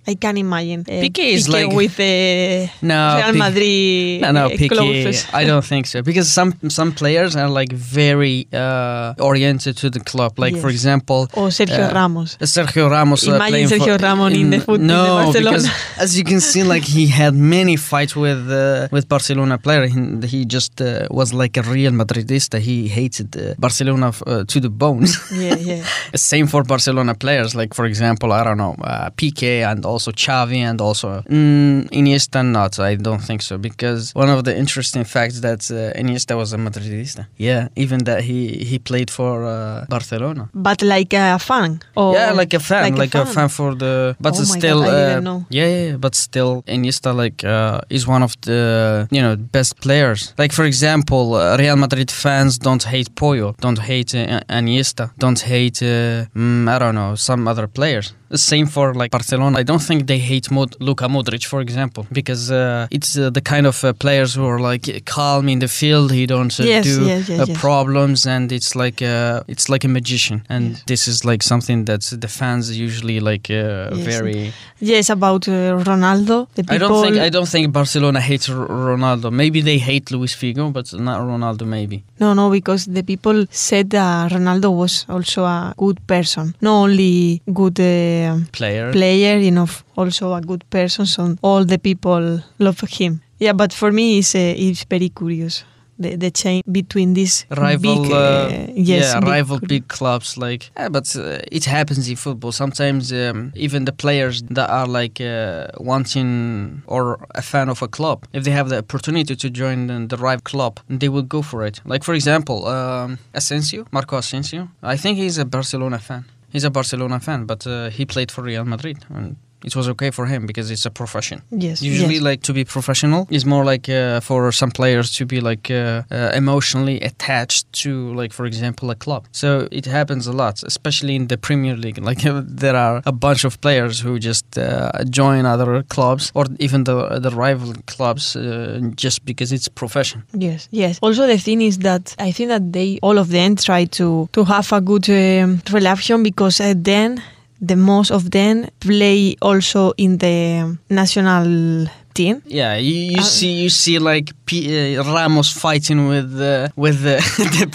I 0.07 0.15
can 0.15 0.37
imagine 0.37 0.81
uh, 0.81 0.91
Piqué 1.03 1.25
is 1.33 1.47
like- 1.47 1.71
with 1.71 1.95
the 1.97 2.69
No, 2.81 3.15
Real 3.17 3.33
Piqué- 3.33 3.37
Madrid 3.37 4.21
No, 4.21 4.31
no, 4.31 4.45
uh, 4.45 4.49
Piqué. 4.49 5.29
I 5.33 5.45
don't 5.45 5.65
think 5.65 5.85
so 5.87 6.01
because 6.01 6.27
some 6.31 6.53
some 6.69 6.91
players 6.91 7.35
are 7.35 7.49
like 7.49 7.71
very 7.71 8.47
uh, 8.53 9.13
oriented 9.19 9.77
to 9.77 9.89
the 9.89 9.99
club. 9.99 10.31
Like 10.37 10.57
for 10.57 10.69
example, 10.69 11.27
or 11.33 11.47
Sergio 11.49 11.89
uh, 11.89 11.93
Ramos. 11.93 12.37
Sergio 12.41 12.89
Ramos. 12.89 13.27
uh, 13.27 13.35
Imagine 13.35 13.67
Sergio 13.69 13.97
Ramos 14.01 14.33
in 14.33 14.53
in 14.53 14.61
the 14.63 14.77
No, 14.77 15.03
Barcelona. 15.23 15.57
because 15.57 15.69
as 15.97 16.17
you 16.17 16.23
can 16.23 16.41
see, 16.41 16.63
like 16.63 16.83
he 16.83 17.07
had 17.07 17.33
many 17.33 17.75
fights 17.77 18.15
with 18.15 18.41
uh, 18.51 18.87
with 18.91 19.07
Barcelona 19.07 19.57
player. 19.57 19.87
He, 19.87 19.99
he 20.27 20.45
just 20.45 20.81
uh, 20.81 21.07
was 21.09 21.33
like 21.33 21.55
a 21.57 21.63
real 21.63 21.91
Madridista. 21.91 22.59
He 22.59 22.87
hated 22.99 23.29
uh, 23.37 23.41
Barcelona 23.57 24.07
uh, 24.27 24.43
to 24.51 24.59
the 24.59 24.69
bones. 24.69 25.11
yeah, 25.31 25.55
yeah. 25.55 25.83
Same 26.15 26.47
for 26.47 26.63
Barcelona 26.63 27.13
players, 27.15 27.55
like 27.55 27.73
for 27.73 27.85
example, 27.85 28.31
I 28.31 28.43
don't 28.43 28.57
know, 28.57 28.75
uh, 28.83 29.09
Piqué 29.11 29.63
and 29.69 29.85
also 29.93 30.11
Xavi 30.11 30.59
and 30.69 30.79
also 30.87 31.07
mm, 31.29 31.89
Iniesta. 31.99 32.39
Not, 32.43 32.73
I 32.79 32.95
don't 33.07 33.23
think 33.29 33.41
so, 33.41 33.57
because 33.57 34.01
one 34.23 34.29
of 34.35 34.39
the 34.47 34.53
interesting 34.63 35.03
facts 35.15 35.37
that 35.47 35.61
uh, 35.71 35.99
Iniesta 36.01 36.33
was 36.41 36.49
a 36.53 36.57
Madridista. 36.57 37.21
Yeah, 37.37 37.61
even 37.83 37.99
that 38.09 38.19
he 38.29 38.39
he 38.69 38.77
played 38.89 39.09
for 39.17 39.33
uh, 39.45 39.85
Barcelona. 39.95 40.43
But 40.53 40.79
like 40.81 41.13
a 41.13 41.39
fan. 41.49 41.71
Or 41.95 42.09
yeah, 42.17 42.31
like 42.41 42.53
a 42.53 42.59
fan, 42.69 42.83
like 42.83 42.97
like, 43.03 43.15
a 43.15 43.21
a, 43.21 43.25
fan. 43.25 43.33
fan. 43.35 43.49
for 43.57 43.69
the. 43.83 43.93
But 44.19 44.33
Oh 44.35 44.39
my 44.39 44.59
still, 44.59 44.79
God, 44.81 44.93
I 44.93 44.97
uh, 45.03 45.07
didn't 45.09 45.23
know. 45.29 45.39
yeah, 45.57 45.67
yeah, 45.73 45.83
yeah, 45.89 45.97
but 46.05 46.13
still, 46.15 46.63
Iniesta 46.75 47.11
like 47.23 47.39
uh, 47.55 47.81
is 47.97 48.03
one 48.07 48.23
of 48.23 48.33
the 48.41 49.07
you 49.15 49.21
know 49.21 49.35
best 49.57 49.73
players. 49.85 50.33
Like 50.37 50.53
for 50.53 50.65
example, 50.65 51.25
uh, 51.35 51.55
Real 51.63 51.77
Madrid 51.85 52.09
fans 52.11 52.57
don't 52.57 52.83
hate 52.93 53.09
Puyol, 53.15 53.55
don't 53.65 53.79
hate 53.91 54.11
uh, 54.15 54.41
Iniesta, 54.59 55.05
don't 55.17 55.39
hate 55.53 55.79
uh, 55.83 56.25
mm, 56.35 56.67
I 56.75 56.79
don't 56.79 56.95
know 56.95 57.15
some 57.15 57.47
other 57.51 57.67
players. 57.67 58.13
Same 58.35 58.65
for 58.67 58.93
like 58.93 59.11
Barcelona. 59.11 59.59
I 59.59 59.63
don't 59.63 59.81
think 59.81 60.07
they 60.07 60.17
hate 60.19 60.49
Mod- 60.51 60.75
Luka 60.79 61.05
Modric, 61.07 61.45
for 61.45 61.61
example, 61.61 62.05
because 62.11 62.51
uh, 62.51 62.87
it's 62.91 63.17
uh, 63.17 63.29
the 63.29 63.41
kind 63.41 63.65
of 63.67 63.83
uh, 63.83 63.93
players 63.93 64.33
who 64.35 64.45
are 64.45 64.59
like 64.59 65.05
calm 65.05 65.47
in 65.49 65.59
the 65.59 65.67
field. 65.67 66.11
He 66.11 66.25
don't 66.25 66.53
uh, 66.59 66.63
Yes, 66.63 66.85
do 66.85 67.05
yes, 67.05 67.29
yes, 67.29 67.39
uh, 67.41 67.45
yes. 67.47 67.59
problems, 67.61 68.25
and 68.25 68.51
it's 68.51 68.75
like 68.75 69.01
uh, 69.01 69.43
it's 69.47 69.69
like 69.69 69.83
a 69.83 69.87
magician. 69.87 70.43
And 70.49 70.81
this 70.87 71.07
is 71.07 71.23
like 71.25 71.43
something 71.43 71.85
that 71.85 72.01
the 72.19 72.27
fans 72.27 72.77
usually 72.77 73.19
like 73.19 73.49
uh, 73.49 73.93
very. 73.95 74.53
Yes, 74.79 75.09
about 75.09 75.47
uh, 75.47 75.77
Ronaldo. 75.83 76.47
The 76.55 76.63
I 76.69 76.77
don't 76.77 77.03
think 77.03 77.17
I 77.17 77.29
don't 77.29 77.47
think 77.47 77.71
Barcelona 77.71 78.19
hates 78.19 78.49
R- 78.49 78.67
Ronaldo. 78.67 79.31
Maybe 79.31 79.61
they 79.61 79.77
hate 79.77 80.11
Luis 80.11 80.35
Figo, 80.35 80.71
but 80.73 80.91
not 80.93 81.21
Ronaldo. 81.21 81.65
Maybe. 81.65 82.03
No, 82.19 82.33
no, 82.33 82.49
because 82.49 82.85
the 82.85 83.03
people 83.03 83.45
said 83.51 83.89
that 83.91 84.31
Ronaldo 84.31 84.69
was 84.75 85.05
also 85.07 85.43
a 85.45 85.73
good 85.77 85.99
person. 86.07 86.53
Not 86.61 86.73
only 86.83 87.41
good 87.53 87.79
uh, 88.25 88.39
Player. 88.51 88.91
player, 88.91 89.37
you 89.37 89.51
know, 89.51 89.67
also 89.95 90.33
a 90.33 90.41
good 90.41 90.63
person. 90.69 91.05
So 91.05 91.35
all 91.41 91.65
the 91.65 91.77
people 91.77 92.41
love 92.59 92.79
him. 92.81 93.21
Yeah, 93.39 93.53
but 93.53 93.73
for 93.73 93.91
me, 93.91 94.19
it's, 94.19 94.35
uh, 94.35 94.39
it's 94.55 94.83
very 94.85 95.09
curious. 95.09 95.63
The, 95.99 96.15
the 96.15 96.31
chain 96.31 96.63
between 96.71 97.13
these 97.13 97.45
rival, 97.51 98.01
big, 98.03 98.11
uh, 98.11 98.15
uh, 98.15 98.67
yes, 98.73 99.13
yeah, 99.13 99.19
big 99.19 99.29
rival 99.29 99.59
big 99.59 99.87
clubs. 99.87 100.37
Like, 100.37 100.71
yeah, 100.75 100.89
but 100.89 101.15
uh, 101.15 101.37
it 101.51 101.65
happens 101.65 102.09
in 102.09 102.15
football. 102.15 102.51
Sometimes 102.51 103.13
um, 103.13 103.51
even 103.55 103.85
the 103.85 103.91
players 103.91 104.41
that 104.49 104.69
are 104.71 104.87
like 104.87 105.21
uh, 105.21 105.67
wanting 105.77 106.81
or 106.87 107.19
a 107.35 107.43
fan 107.43 107.69
of 107.69 107.81
a 107.83 107.87
club, 107.87 108.25
if 108.33 108.43
they 108.43 108.51
have 108.51 108.69
the 108.69 108.79
opportunity 108.79 109.35
to 109.35 109.49
join 109.51 109.85
the, 109.87 110.07
the 110.07 110.17
rival 110.17 110.41
club, 110.41 110.79
they 110.89 111.09
will 111.09 111.21
go 111.21 111.43
for 111.43 111.63
it. 111.63 111.79
Like 111.85 112.03
for 112.03 112.15
example, 112.15 112.65
um, 112.67 113.19
Asensio, 113.35 113.85
Marco 113.91 114.17
Asensio. 114.17 114.69
I 114.81 114.97
think 114.97 115.19
he's 115.19 115.37
a 115.37 115.45
Barcelona 115.45 115.99
fan. 115.99 116.25
He's 116.53 116.63
a 116.63 116.69
Barcelona 116.69 117.19
fan, 117.19 117.45
but 117.45 117.65
uh, 117.65 117.89
he 117.89 118.05
played 118.05 118.31
for 118.31 118.43
Real 118.43 118.63
Madrid. 118.63 119.03
And 119.09 119.37
it 119.63 119.75
was 119.75 119.87
okay 119.89 120.11
for 120.11 120.25
him 120.25 120.45
because 120.45 120.71
it's 120.71 120.85
a 120.85 120.91
profession. 120.91 121.41
Yes. 121.51 121.81
Usually, 121.81 122.15
yes. 122.15 122.23
like 122.23 122.41
to 122.43 122.53
be 122.53 122.63
professional 122.65 123.27
is 123.29 123.45
more 123.45 123.63
like 123.63 123.89
uh, 123.89 124.19
for 124.19 124.51
some 124.51 124.71
players 124.71 125.11
to 125.15 125.25
be 125.25 125.39
like 125.41 125.71
uh, 125.71 126.03
uh, 126.11 126.31
emotionally 126.33 126.99
attached 127.01 127.71
to, 127.83 128.13
like 128.13 128.33
for 128.33 128.45
example, 128.45 128.89
a 128.89 128.95
club. 128.95 129.25
So 129.31 129.67
it 129.71 129.85
happens 129.85 130.27
a 130.27 130.33
lot, 130.33 130.63
especially 130.63 131.15
in 131.15 131.27
the 131.27 131.37
Premier 131.37 131.75
League. 131.75 131.99
Like 132.13 132.21
there 132.21 132.75
are 132.75 133.01
a 133.05 133.11
bunch 133.11 133.45
of 133.45 133.61
players 133.61 134.01
who 134.01 134.19
just 134.19 134.57
uh, 134.57 134.91
join 135.09 135.45
other 135.45 135.83
clubs 135.83 136.31
or 136.35 136.45
even 136.59 136.83
the 136.83 137.19
the 137.19 137.29
rival 137.29 137.73
clubs 137.85 138.35
uh, 138.35 138.79
just 138.95 139.23
because 139.25 139.53
it's 139.55 139.69
profession. 139.69 140.23
Yes, 140.33 140.67
yes. 140.71 140.99
Also, 141.01 141.25
the 141.25 141.37
thing 141.37 141.61
is 141.61 141.77
that 141.79 142.13
I 142.19 142.31
think 142.33 142.49
that 142.49 142.73
they 142.73 142.99
all 143.01 143.17
of 143.17 143.29
them 143.29 143.55
try 143.55 143.85
to 143.85 144.27
to 144.33 144.43
have 144.43 144.71
a 144.73 144.81
good 144.81 145.09
um, 145.09 145.61
relation 145.71 146.23
because 146.23 146.59
uh, 146.59 146.73
then 146.75 147.21
the 147.67 147.75
most 147.75 148.11
of 148.11 148.29
them 148.31 148.67
play 148.79 149.35
also 149.41 149.93
in 149.97 150.17
the 150.17 150.77
national 150.89 151.87
team. 152.13 152.41
Yeah, 152.45 152.75
you, 152.77 152.95
you 153.13 153.19
Uh, 153.19 153.23
see 153.23 153.51
you 153.63 153.69
see 153.69 153.97
like 153.99 154.31
P- 154.45 154.97
uh, 154.97 155.03
Ramos 155.03 155.49
fighting 155.51 156.07
with 156.09 156.31
uh, 156.39 156.67
with 156.75 156.99
uh, 157.05 157.17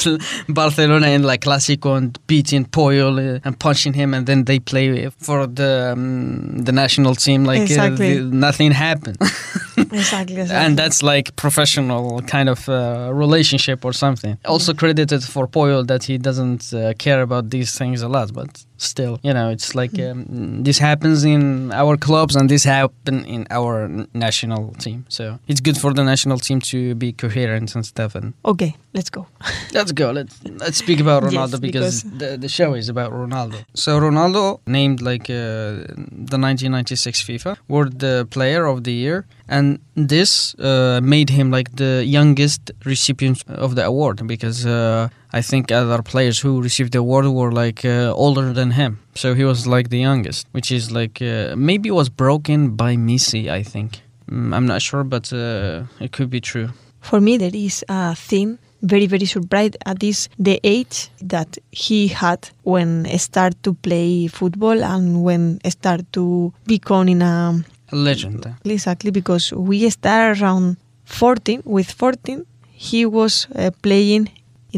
the 0.05 0.19
Barcelona 0.49 1.09
in 1.09 1.23
like 1.23 1.41
Clásico 1.41 1.97
and 1.97 2.17
beating 2.27 2.65
Puyol 2.67 3.19
uh, 3.19 3.41
and 3.45 3.59
punching 3.59 3.95
him, 3.95 4.15
and 4.15 4.27
then 4.27 4.45
they 4.45 4.59
play 4.61 5.09
for 5.19 5.47
the 5.47 5.93
um, 5.93 6.65
the 6.65 6.73
national 6.73 7.15
team 7.17 7.45
like 7.45 7.61
uh, 7.61 7.65
Exactly. 7.65 8.19
the- 8.19 8.37
nothing 8.37 8.73
happened, 8.73 9.17
Exactly. 9.77 10.37
exactly. 10.43 10.57
and 10.67 10.77
that's 10.79 11.03
like 11.03 11.35
professional 11.37 12.21
kind 12.23 12.49
of 12.49 12.69
uh, 12.69 13.11
relationship 13.13 13.85
or 13.85 13.93
something. 13.93 14.37
Also 14.45 14.73
credited 14.75 15.23
for 15.25 15.49
Puyol 15.49 15.85
that 15.87 16.05
he 16.05 16.19
doesn't 16.19 16.73
uh, 16.73 16.93
care 16.99 17.23
about 17.23 17.51
these 17.51 17.73
things 17.79 18.03
a 18.03 18.09
lot, 18.09 18.33
but 18.33 18.65
still, 18.79 19.21
you 19.23 19.35
know, 19.35 19.51
it's 19.51 19.75
like 19.75 19.99
um, 19.99 20.63
this 20.63 20.79
happens 20.79 21.25
in 21.25 21.73
our 21.73 21.97
clubs 21.97 22.37
and 22.37 22.49
this 22.49 22.65
happen 22.65 23.25
in 23.25 23.47
our 23.51 23.89
national 24.15 24.73
team. 24.79 25.05
So 25.09 25.39
it's 25.47 25.61
good 25.61 25.77
for 25.77 25.93
the 25.93 26.05
national 26.05 26.39
team 26.39 26.61
to 26.73 26.95
be 26.95 27.13
coherent 27.13 27.75
and 27.75 27.85
stuff. 27.85 28.15
And 28.15 28.35
okay, 28.45 28.77
let's 28.95 29.11
go. 29.11 29.27
let's 29.73 29.93
go. 29.93 30.11
Let's 30.13 30.39
let's 30.45 30.79
speak 30.79 31.01
about 31.01 31.25
Yes, 31.25 31.33
Ronaldo 31.33 31.61
because, 31.61 32.03
the 32.03 32.37
the 32.39 32.49
show 32.49 32.75
is 32.75 32.89
about 32.89 33.13
Ronaldo. 33.13 33.65
So 33.75 34.01
Ronaldo 34.01 34.61
named 34.67 35.01
like 35.03 35.29
uh, 35.29 35.85
the 36.31 36.39
1996 36.39 37.23
FIFA 37.23 37.59
World 37.69 38.03
uh, 38.03 38.25
Player 38.25 38.67
of 38.67 38.85
the 38.85 38.93
Year, 38.93 39.27
and 39.49 39.79
this 39.95 40.55
uh, 40.59 41.01
made 41.03 41.31
him 41.31 41.51
like 41.51 41.77
the 41.77 42.05
youngest 42.05 42.71
recipient 42.85 43.45
of 43.49 43.75
the 43.75 43.85
award 43.85 44.27
because 44.27 44.65
uh, 44.67 45.09
I 45.33 45.43
think 45.43 45.71
other 45.71 46.03
players 46.03 46.39
who 46.41 46.63
received 46.63 46.93
the 46.93 46.99
award 47.01 47.27
were 47.27 47.53
like 47.53 47.85
uh, 47.85 48.13
older 48.15 48.53
than 48.53 48.71
him. 48.73 48.99
So 49.15 49.35
he 49.35 49.45
was 49.45 49.67
like 49.67 49.89
the 49.91 49.99
youngest, 49.99 50.47
which 50.53 50.73
is 50.73 50.91
like 50.91 51.21
uh, 51.21 51.55
maybe 51.57 51.91
was 51.91 52.09
broken 52.09 52.71
by 52.77 52.97
Messi. 52.97 53.49
I 53.49 53.63
think 53.63 54.01
mm, 54.31 54.55
I'm 54.55 54.67
not 54.67 54.81
sure, 54.83 55.05
but 55.05 55.33
uh, 55.33 55.85
it 56.01 56.13
could 56.13 56.31
be 56.31 56.41
true. 56.41 56.69
For 57.01 57.21
me, 57.21 57.37
there 57.37 57.55
is 57.55 57.85
a 57.89 58.15
thing 58.15 58.59
very 58.83 59.07
very 59.07 59.27
surprised 59.27 59.77
at 59.87 59.99
this 59.99 60.29
the 60.39 60.61
age 60.63 61.11
that 61.21 61.59
he 61.73 62.07
had 62.09 62.49
when 62.63 63.05
start 63.19 63.55
to 63.65 63.75
play 63.75 64.29
football 64.29 64.85
and 64.85 65.23
when 65.25 65.59
start 65.69 66.03
to 66.13 66.53
become 66.67 67.09
in 67.09 67.21
a 67.23 67.65
A 67.93 67.97
legend. 67.97 68.47
exactly 68.65 69.11
because 69.11 69.53
we 69.53 69.91
start 69.91 70.41
around 70.41 70.77
14 71.07 71.63
with 71.65 71.91
14 71.91 72.45
he 72.71 73.05
was 73.05 73.49
uh, 73.57 73.71
playing 73.83 74.29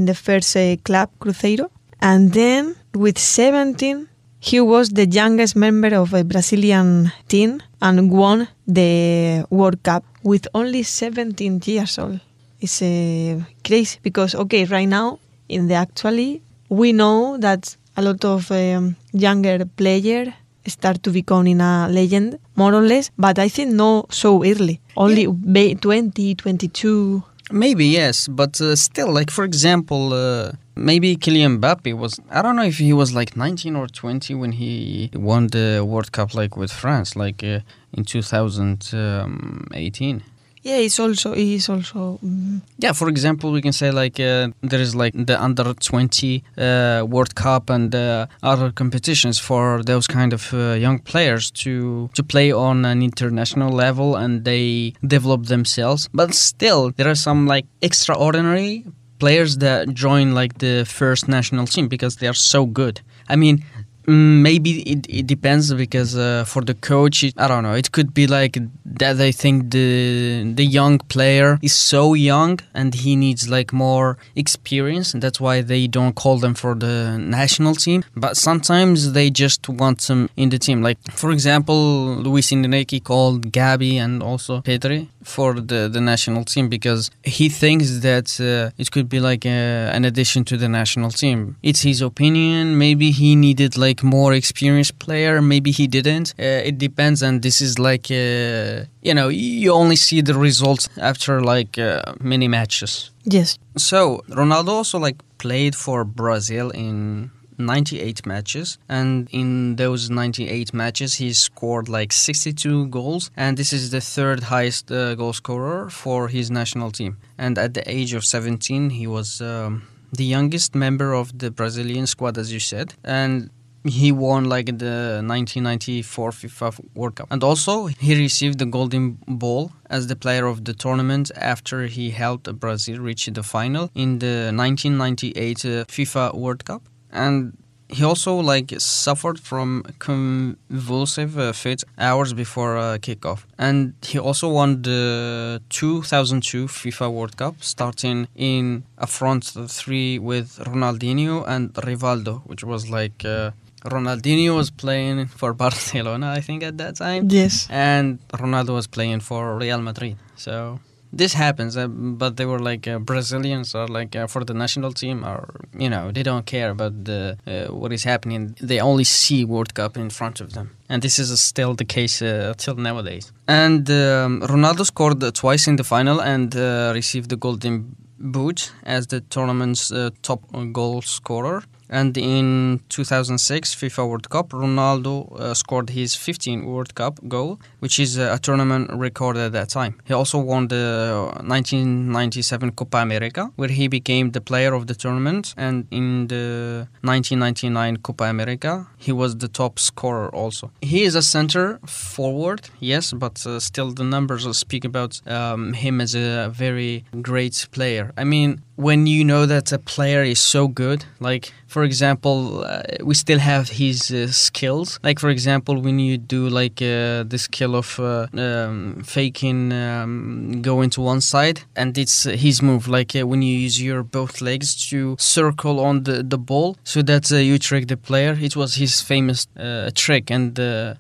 in 0.01 0.07
the 0.07 0.15
first 0.27 0.57
uh, 0.57 0.77
club 0.87 1.09
cruzeiro. 1.23 1.67
And 2.01 2.33
then 2.33 2.63
with 2.95 3.19
17 3.19 4.09
he 4.43 4.59
was 4.59 4.89
the 4.89 5.07
youngest 5.07 5.55
member 5.55 5.93
of 6.03 6.15
a 6.15 6.25
brazilian 6.25 7.13
team 7.29 7.51
and 7.83 8.11
won 8.11 8.49
the 8.67 9.45
world 9.51 9.83
cup 9.83 10.03
with 10.23 10.49
only 10.55 10.83
17 10.83 11.61
years 11.67 11.99
old. 11.99 12.21
It's 12.59 12.81
uh, 12.81 13.41
crazy 13.63 13.99
because 14.03 14.35
okay 14.35 14.65
right 14.65 14.89
now 14.89 15.19
in 15.49 15.69
the 15.69 15.75
actually 15.75 16.43
we 16.71 16.93
know 16.93 17.37
that 17.39 17.77
a 17.99 18.03
lot 18.03 18.25
of 18.25 18.51
um, 18.51 18.97
younger 19.13 19.67
players 19.67 20.29
start 20.67 21.03
to 21.03 21.11
becoming 21.11 21.61
a 21.61 21.89
legend 21.91 22.39
more 22.55 22.75
or 22.75 22.83
less 22.83 23.11
but 23.19 23.39
i 23.39 23.49
think 23.49 23.73
no 23.73 24.05
so 24.11 24.45
early. 24.45 24.81
Only 24.97 25.27
ba- 25.27 25.75
20 25.75 26.35
22 26.35 27.23
Maybe 27.53 27.87
yes, 27.87 28.29
but 28.29 28.61
uh, 28.61 28.77
still, 28.77 29.13
like 29.13 29.29
for 29.29 29.43
example, 29.45 30.13
uh, 30.13 30.53
maybe 30.77 31.17
Kylian 31.17 31.59
Mbappe 31.59 31.99
was. 31.99 32.21
I 32.31 32.43
don't 32.43 32.55
know 32.55 32.63
if 32.63 32.79
he 32.79 32.93
was 32.93 33.13
like 33.13 33.37
19 33.37 33.75
or 33.75 33.89
20 33.89 34.37
when 34.37 34.53
he 34.53 35.11
won 35.15 35.49
the 35.49 35.85
World 35.85 36.13
Cup, 36.13 36.33
like 36.33 36.57
with 36.57 36.71
France, 36.71 37.17
like 37.17 37.43
uh, 37.43 37.59
in 37.93 38.05
2018. 38.05 40.23
Yeah 40.63 40.77
it's 40.77 40.99
also 40.99 41.33
it's 41.33 41.69
also 41.69 42.19
mm, 42.25 42.61
Yeah, 42.79 42.93
for 42.95 43.09
example, 43.09 43.53
we 43.53 43.61
can 43.61 43.73
say 43.73 43.91
like 43.91 44.19
uh, 44.21 44.49
there 44.63 44.81
is 44.81 44.95
like 44.95 45.13
the 45.27 45.43
under 45.43 45.75
20 45.75 46.45
uh, 46.57 47.05
World 47.09 47.35
Cup 47.35 47.71
and 47.71 47.95
uh, 47.95 48.27
other 48.43 48.73
competitions 48.73 49.39
for 49.39 49.83
those 49.83 50.07
kind 50.07 50.33
of 50.33 50.53
uh, 50.55 50.73
young 50.73 50.99
players 50.99 51.51
to 51.51 52.09
to 52.15 52.23
play 52.23 52.53
on 52.53 52.85
an 52.85 53.03
international 53.03 53.71
level 53.71 54.17
and 54.17 54.45
they 54.45 54.95
develop 55.07 55.47
themselves. 55.47 56.09
But 56.13 56.35
still, 56.35 56.91
there 56.97 57.09
are 57.09 57.17
some 57.17 57.47
like 57.47 57.67
extraordinary 57.83 58.85
players 59.19 59.59
that 59.59 59.93
join 59.95 60.35
like 60.35 60.59
the 60.59 60.85
first 60.85 61.29
national 61.29 61.67
team 61.67 61.89
because 61.89 62.17
they 62.17 62.29
are 62.29 62.39
so 62.53 62.67
good. 62.67 63.01
I 63.29 63.37
mean. 63.37 63.65
Mm, 64.07 64.41
Maybe 64.43 64.81
it, 64.83 65.07
it 65.09 65.27
depends 65.27 65.73
because 65.75 66.17
uh, 66.17 66.45
for 66.47 66.63
the 66.63 66.75
coach, 66.75 67.23
it, 67.23 67.35
I 67.37 67.47
don't 67.49 67.63
know. 67.63 67.75
It 67.75 67.93
could 67.93 68.15
be 68.15 68.27
like 68.27 68.57
that. 68.85 69.15
They 69.19 69.33
think 69.33 69.71
the 69.71 70.53
the 70.55 70.65
young 70.65 70.99
player 71.15 71.59
is 71.63 71.75
so 71.75 72.15
young 72.15 72.59
and 72.75 72.95
he 72.95 73.15
needs 73.17 73.49
like 73.49 73.73
more 73.73 74.17
experience, 74.35 75.13
and 75.13 75.23
that's 75.23 75.41
why 75.41 75.61
they 75.61 75.87
don't 75.87 76.15
call 76.15 76.39
them 76.39 76.55
for 76.55 76.75
the 76.75 77.19
national 77.19 77.75
team. 77.75 78.03
But 78.17 78.37
sometimes 78.37 79.13
they 79.13 79.29
just 79.31 79.69
want 79.69 79.99
them 80.09 80.29
in 80.37 80.49
the 80.49 80.59
team. 80.59 80.79
Like 80.83 80.99
for 81.13 81.31
example, 81.31 81.81
Luis 82.27 82.51
Enrique 82.53 83.01
called 83.01 83.53
Gavi 83.53 83.95
and 84.05 84.23
also 84.23 84.63
Pedri 84.63 85.09
for 85.23 85.51
the 85.71 85.89
the 85.93 86.01
national 86.01 86.45
team 86.45 86.69
because 86.69 87.11
he 87.23 87.49
thinks 87.63 87.87
that 88.01 88.29
uh, 88.41 88.71
it 88.83 88.91
could 88.91 89.09
be 89.09 89.21
like 89.21 89.45
uh, 89.45 89.97
an 89.97 90.05
addition 90.11 90.45
to 90.51 90.57
the 90.57 90.69
national 90.69 91.11
team. 91.11 91.39
It's 91.63 91.83
his 91.83 92.01
opinion. 92.01 92.79
Maybe 92.79 93.11
he 93.11 93.37
needed 93.37 93.77
like 93.77 93.90
more 94.03 94.33
experienced 94.33 94.99
player. 94.99 95.43
Maybe 95.43 95.71
he 95.71 95.87
didn't. 95.87 96.35
Uh, 96.39 96.69
it 96.69 96.77
depends, 96.79 97.23
and 97.23 97.43
this 97.43 97.61
is 97.61 97.79
like 97.79 98.07
uh, 98.11 98.87
you 99.03 99.15
know 99.15 99.29
you 99.29 99.73
only 99.73 99.97
see 99.97 100.21
the 100.23 100.35
results 100.35 100.89
after 100.99 101.41
like 101.55 101.73
uh, 101.79 102.01
many 102.21 102.49
matches. 102.49 103.11
yes 103.25 103.59
So 103.77 104.01
Ronaldo 104.41 104.71
also 104.81 104.99
like 105.07 105.19
played 105.39 105.75
for 105.75 106.05
Brazil 106.05 106.67
in 106.71 107.31
98 107.61 108.27
matches 108.27 108.79
and 108.89 109.29
in 109.31 109.77
those 109.77 110.11
98 110.11 110.73
matches 110.73 111.15
he 111.15 111.33
scored 111.33 111.89
like 111.89 112.13
62 112.13 112.87
goals 112.89 113.31
and 113.37 113.57
this 113.57 113.73
is 113.73 113.91
the 113.91 114.01
third 114.01 114.45
highest 114.45 114.91
uh, 114.91 115.15
goal 115.15 115.33
scorer 115.33 115.91
for 115.91 116.29
his 116.29 116.51
national 116.51 116.91
team 116.91 117.19
and 117.39 117.59
at 117.59 117.75
the 117.75 117.89
age 117.91 118.15
of 118.15 118.25
17 118.25 118.91
he 118.91 119.07
was 119.07 119.41
um, 119.41 119.83
the 120.13 120.25
youngest 120.25 120.75
member 120.75 121.13
of 121.13 121.39
the 121.39 121.51
Brazilian 121.51 122.07
squad 122.07 122.39
as 122.39 122.53
you 122.53 122.61
said 122.61 122.95
and 123.05 123.51
he 123.85 124.13
won 124.13 124.45
like 124.45 124.67
the 124.67 125.23
1994 125.25 126.31
FIFA 126.31 126.85
World 126.95 127.15
Cup. 127.17 127.29
And 127.31 127.43
also, 127.43 127.87
he 127.87 128.15
received 128.17 128.59
the 128.59 128.67
Golden 128.67 129.19
Ball 129.27 129.73
as 129.89 130.07
the 130.07 130.17
player 130.17 130.47
of 130.47 130.65
the 130.65 130.75
tournament 130.75 131.31
after 131.37 131.87
he 131.87 132.11
helped 132.11 132.53
Brazil 132.59 132.99
reach 132.99 133.27
the 133.27 133.43
final 133.43 133.91
in 133.95 134.19
the 134.19 134.53
1998 134.55 135.65
uh, 135.65 135.85
FIFA 135.85 136.35
World 136.35 136.65
Cup. 136.65 136.83
And 137.11 137.57
he 137.93 138.05
also 138.05 138.37
like 138.37 138.73
suffered 138.79 139.39
from 139.39 139.85
convulsive 139.99 141.39
uh, 141.39 141.53
fit 141.53 141.83
hours 141.99 142.33
before 142.33 142.77
uh, 142.77 142.99
kickoff 142.99 143.45
and 143.59 143.95
he 144.03 144.19
also 144.19 144.49
won 144.49 144.83
the 144.83 145.61
2002 145.71 146.67
FIFA 146.67 147.13
World 147.13 147.37
Cup 147.37 147.57
starting 147.61 148.29
in 148.37 148.85
a 148.99 149.07
front 149.07 149.45
three 149.69 150.19
with 150.19 150.59
Ronaldinho 150.61 151.45
and 151.49 151.73
Rivaldo 151.75 152.43
which 152.47 152.63
was 152.63 152.89
like 152.89 153.25
uh, 153.25 153.51
Ronaldinho 153.85 154.57
was 154.57 154.71
playing 154.71 155.27
for 155.27 155.53
Barcelona 155.65 156.33
I 156.33 156.41
think 156.41 156.63
at 156.63 156.79
that 156.79 156.97
time 156.97 157.29
yes 157.31 157.67
and 157.71 158.19
Ronaldo 158.29 158.75
was 158.75 158.87
playing 158.87 159.21
for 159.21 159.57
Real 159.57 159.81
Madrid. 159.81 160.17
So 160.37 160.81
this 161.13 161.35
happens, 161.35 161.77
uh, 161.77 161.89
but 161.89 162.37
they 162.37 162.47
were 162.47 162.59
like 162.59 162.87
uh, 162.87 162.99
Brazilians 162.99 163.75
or 163.75 163.89
like 163.89 164.15
uh, 164.15 164.27
for 164.27 164.45
the 164.45 164.55
national 164.55 164.93
team, 164.93 165.25
or 165.25 165.49
you 165.77 165.89
know 165.89 166.13
they 166.13 166.23
don't 166.23 166.47
care 166.47 166.71
about 166.71 167.05
the 167.05 167.37
uh, 167.47 167.73
what 167.73 167.93
is 167.93 168.05
happening. 168.05 168.55
They 168.61 168.81
only 168.81 169.05
see 169.05 169.45
World 169.45 169.75
Cup 169.75 169.97
in 169.97 170.11
front 170.11 170.41
of 170.41 170.53
them, 170.53 170.71
and 170.89 171.03
this 171.03 171.19
is 171.19 171.39
still 171.41 171.75
the 171.75 171.85
case 171.85 172.23
uh, 172.23 172.55
till 172.57 172.77
nowadays. 172.77 173.33
And 173.49 173.91
um, 173.91 174.43
Ronaldo 174.43 174.85
scored 174.87 175.35
twice 175.35 175.67
in 175.67 175.77
the 175.77 175.85
final 175.85 176.21
and 176.21 176.55
uh, 176.55 176.93
received 176.95 177.31
the 177.31 177.37
Golden 177.37 177.97
boot 178.19 178.71
as 178.85 179.07
the 179.09 179.21
tournament's 179.21 179.91
uh, 179.91 180.11
top 180.23 180.43
goal 180.73 181.03
scorer. 181.03 181.65
And 181.91 182.17
in 182.17 182.81
2006 182.89 183.75
FIFA 183.75 184.09
World 184.09 184.31
Cup, 184.31 184.51
Ronaldo 184.51 185.39
uh, 185.39 185.55
scored 185.55 185.91
his 185.91 186.15
15th 186.15 186.65
World 186.65 186.95
Cup 186.95 187.19
goal, 187.29 187.59
which 187.81 187.99
is 187.99 188.19
uh, 188.19 188.31
a 188.33 188.39
tournament 188.39 188.91
record 188.93 189.37
at 189.37 189.53
that 189.53 189.69
time. 189.69 189.99
He 190.05 190.15
also 190.15 190.39
won 190.39 190.69
the 190.69 191.33
1997 191.45 192.71
Copa 192.73 192.99
America, 192.99 193.51
where 193.57 193.69
he 193.69 193.89
became 193.89 194.31
the 194.31 194.41
player 194.41 194.73
of 194.73 194.87
the 194.87 194.95
tournament. 194.95 195.53
And 195.57 195.87
in 195.91 196.29
the 196.29 196.87
1999 197.03 197.97
Copa 197.99 198.25
America, 198.25 198.87
he 198.97 199.11
was 199.11 199.37
the 199.39 199.49
top 199.49 199.81
scorer 199.81 200.29
also. 200.35 200.71
He 200.81 201.03
is 201.03 201.17
a 201.17 201.23
center 201.23 201.81
forward, 201.87 202.71
yes, 202.79 203.13
but 203.13 203.45
uh, 203.45 203.59
still 203.59 203.91
the 203.91 204.05
numbers 204.05 204.47
speak 204.57 204.85
about 204.85 205.21
um, 205.27 205.73
him 205.73 206.01
as 206.01 206.15
a 206.15 206.49
very 206.51 207.05
great 207.21 207.67
player. 207.73 208.13
I 208.17 208.25
mean, 208.25 208.63
when 208.77 209.07
you 209.07 209.25
know 209.25 209.45
that 209.45 209.73
a 209.73 209.79
player 209.79 210.23
is 210.23 210.41
so 210.41 210.67
good, 210.67 211.05
like 211.19 211.53
for 211.67 211.80
example, 211.85 212.65
uh, 212.65 212.83
we 213.03 213.15
still 213.15 213.39
have 213.39 213.69
his 213.69 214.11
uh, 214.11 214.29
skills. 214.29 214.99
Like 215.03 215.19
for 215.19 215.31
example, 215.31 215.81
when 215.81 215.99
you 215.99 216.19
do 216.19 216.49
like 216.49 216.81
uh, 216.83 217.25
the 217.25 217.39
skill 217.39 217.77
of 217.77 217.99
uh, 217.99 218.27
um, 218.35 219.03
faking 219.05 219.73
um, 219.73 220.63
going 220.63 220.91
to 220.91 221.01
one 221.01 221.21
side, 221.21 221.63
and 221.77 221.97
it's 221.97 222.25
his 222.25 222.63
move. 222.63 222.89
Like 222.89 223.15
uh, 223.17 223.27
when 223.27 223.43
you 223.43 223.57
use 223.57 223.81
your 223.83 224.03
both 224.03 224.41
legs 224.41 224.89
to 224.91 225.17
circle 225.19 225.81
on 225.81 226.05
the, 226.05 226.23
the 226.23 226.39
ball, 226.39 226.77
so 226.85 227.03
that 227.03 227.31
you 227.31 227.59
trick 227.59 227.89
the 227.89 227.97
player. 227.97 228.37
It 228.41 228.57
was 228.57 228.75
his 228.75 229.01
famous 229.01 229.47
trick, 229.95 230.31
and 230.31 230.59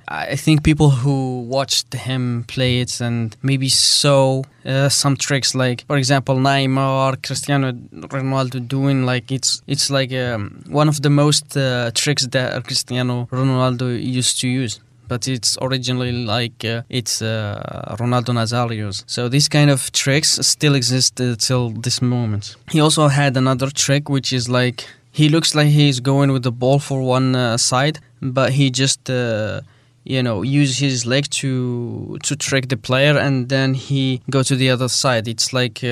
I 0.08 0.36
think 0.36 0.62
people 0.62 0.90
who 0.90 1.42
watched 1.42 1.92
him 1.94 2.44
play 2.48 2.80
it 2.80 3.00
and 3.00 3.36
maybe 3.42 3.68
saw 3.68 4.42
some 4.88 5.16
tricks, 5.16 5.54
like 5.54 5.84
for 5.86 5.96
example, 5.96 6.36
Neymar, 6.36 7.22
Cristiano 7.22 7.72
Ronaldo 7.72 8.66
doing 8.66 9.04
like 9.06 9.32
it's 9.32 9.62
it's 9.66 9.90
like 9.90 10.12
um, 10.12 10.62
one 10.70 10.88
of 10.88 11.02
the 11.02 11.10
most 11.10 11.56
uh, 11.56 11.90
tricks 11.94 12.26
that 12.28 12.64
Cristiano 12.64 13.28
Ronaldo 13.30 13.86
used 14.02 14.40
to 14.40 14.48
use 14.48 14.80
but 15.10 15.26
it's 15.26 15.58
originally 15.60 16.12
like 16.12 16.64
uh, 16.64 16.82
it's 16.88 17.20
uh, 17.20 17.96
Ronaldo 17.98 18.32
Nazario's. 18.32 19.02
So 19.06 19.28
these 19.28 19.48
kind 19.48 19.68
of 19.68 19.90
tricks 19.90 20.38
still 20.52 20.74
exist 20.76 21.20
uh, 21.20 21.34
till 21.36 21.70
this 21.70 22.00
moment. 22.00 22.54
He 22.70 22.80
also 22.80 23.08
had 23.08 23.36
another 23.36 23.70
trick, 23.70 24.08
which 24.08 24.32
is 24.32 24.48
like 24.48 24.86
he 25.10 25.28
looks 25.28 25.54
like 25.54 25.66
he's 25.66 25.98
going 25.98 26.30
with 26.32 26.44
the 26.44 26.52
ball 26.52 26.78
for 26.78 27.02
one 27.02 27.34
uh, 27.34 27.56
side, 27.56 27.98
but 28.22 28.52
he 28.52 28.70
just 28.70 29.10
uh, 29.10 29.60
you 30.04 30.22
know 30.22 30.42
use 30.42 30.78
his 30.78 31.04
leg 31.04 31.24
to 31.40 32.16
to 32.22 32.36
trick 32.36 32.68
the 32.68 32.76
player, 32.76 33.18
and 33.18 33.48
then 33.48 33.74
he 33.74 34.22
go 34.30 34.44
to 34.44 34.54
the 34.54 34.70
other 34.70 34.88
side. 34.88 35.26
It's 35.26 35.52
like 35.52 35.82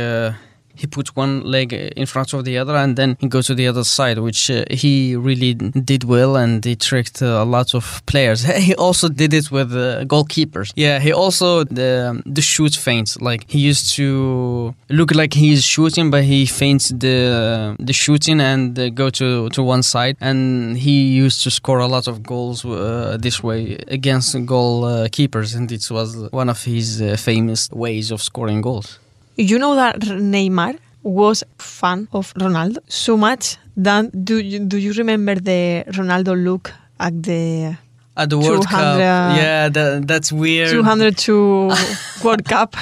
he 0.79 0.87
puts 0.87 1.14
one 1.17 1.43
leg 1.43 1.73
in 1.73 2.07
front 2.07 2.33
of 2.33 2.45
the 2.45 2.57
other 2.57 2.77
and 2.77 2.97
then 2.97 3.17
he 3.21 3.27
goes 3.29 3.47
to 3.47 3.55
the 3.55 3.67
other 3.67 3.85
side, 3.85 4.19
which 4.19 4.51
uh, 4.51 4.64
he 4.71 5.17
really 5.17 5.55
did 5.55 6.05
well 6.05 6.37
and 6.37 6.64
he 6.64 6.77
tricked 6.77 7.21
uh, 7.21 7.27
a 7.27 7.45
lot 7.45 7.75
of 7.75 8.03
players. 8.07 8.43
he 8.69 8.75
also 8.77 9.09
did 9.09 9.35
it 9.35 9.51
with 9.51 9.73
uh, 9.73 10.05
goalkeepers. 10.05 10.73
Yeah, 10.77 11.01
he 11.01 11.12
also 11.12 11.64
the 11.64 12.23
the 12.25 12.43
shoot 12.43 12.75
feints. 12.75 13.21
Like 13.21 13.45
he 13.49 13.59
used 13.59 13.95
to 13.97 14.75
look 14.88 15.14
like 15.14 15.35
he's 15.35 15.64
shooting, 15.64 16.11
but 16.11 16.25
he 16.25 16.47
feints 16.47 16.88
the 16.88 17.77
the 17.79 17.93
shooting 17.93 18.41
and 18.41 18.79
uh, 18.79 18.91
go 18.91 19.11
to 19.11 19.49
to 19.51 19.62
one 19.62 19.83
side. 19.83 20.17
And 20.21 20.77
he 20.77 21.09
used 21.25 21.43
to 21.45 21.51
score 21.51 21.81
a 21.81 21.88
lot 21.88 22.07
of 22.07 22.23
goals 22.23 22.64
uh, 22.64 23.17
this 23.21 23.43
way 23.43 23.79
against 23.88 24.37
goalkeepers, 24.37 25.57
and 25.57 25.71
it 25.73 25.91
was 25.91 26.31
one 26.31 26.49
of 26.49 26.62
his 26.62 27.03
uh, 27.03 27.17
famous 27.17 27.69
ways 27.73 28.11
of 28.11 28.23
scoring 28.23 28.61
goals. 28.61 28.99
You 29.38 29.57
know 29.57 29.77
that 29.77 30.01
Neymar 30.01 30.79
was 31.05 31.44
fan 31.59 32.09
of 32.12 32.35
Ronaldo 32.35 32.79
so 32.88 33.16
much 33.16 33.57
that 33.77 34.24
do 34.24 34.40
you, 34.40 34.59
do 34.59 34.79
you 34.79 34.92
remember 34.94 35.37
the 35.37 35.85
Ronaldo 35.87 36.35
look 36.35 36.72
at 36.98 37.22
the 37.22 37.79
at 38.16 38.31
the 38.31 38.38
World 38.38 38.66
Cup. 38.66 38.98
Yeah, 38.98 39.68
that, 39.68 40.09
that's 40.09 40.33
weird. 40.33 40.70
202 40.70 41.70
World 42.24 42.44
Cup. 42.44 42.74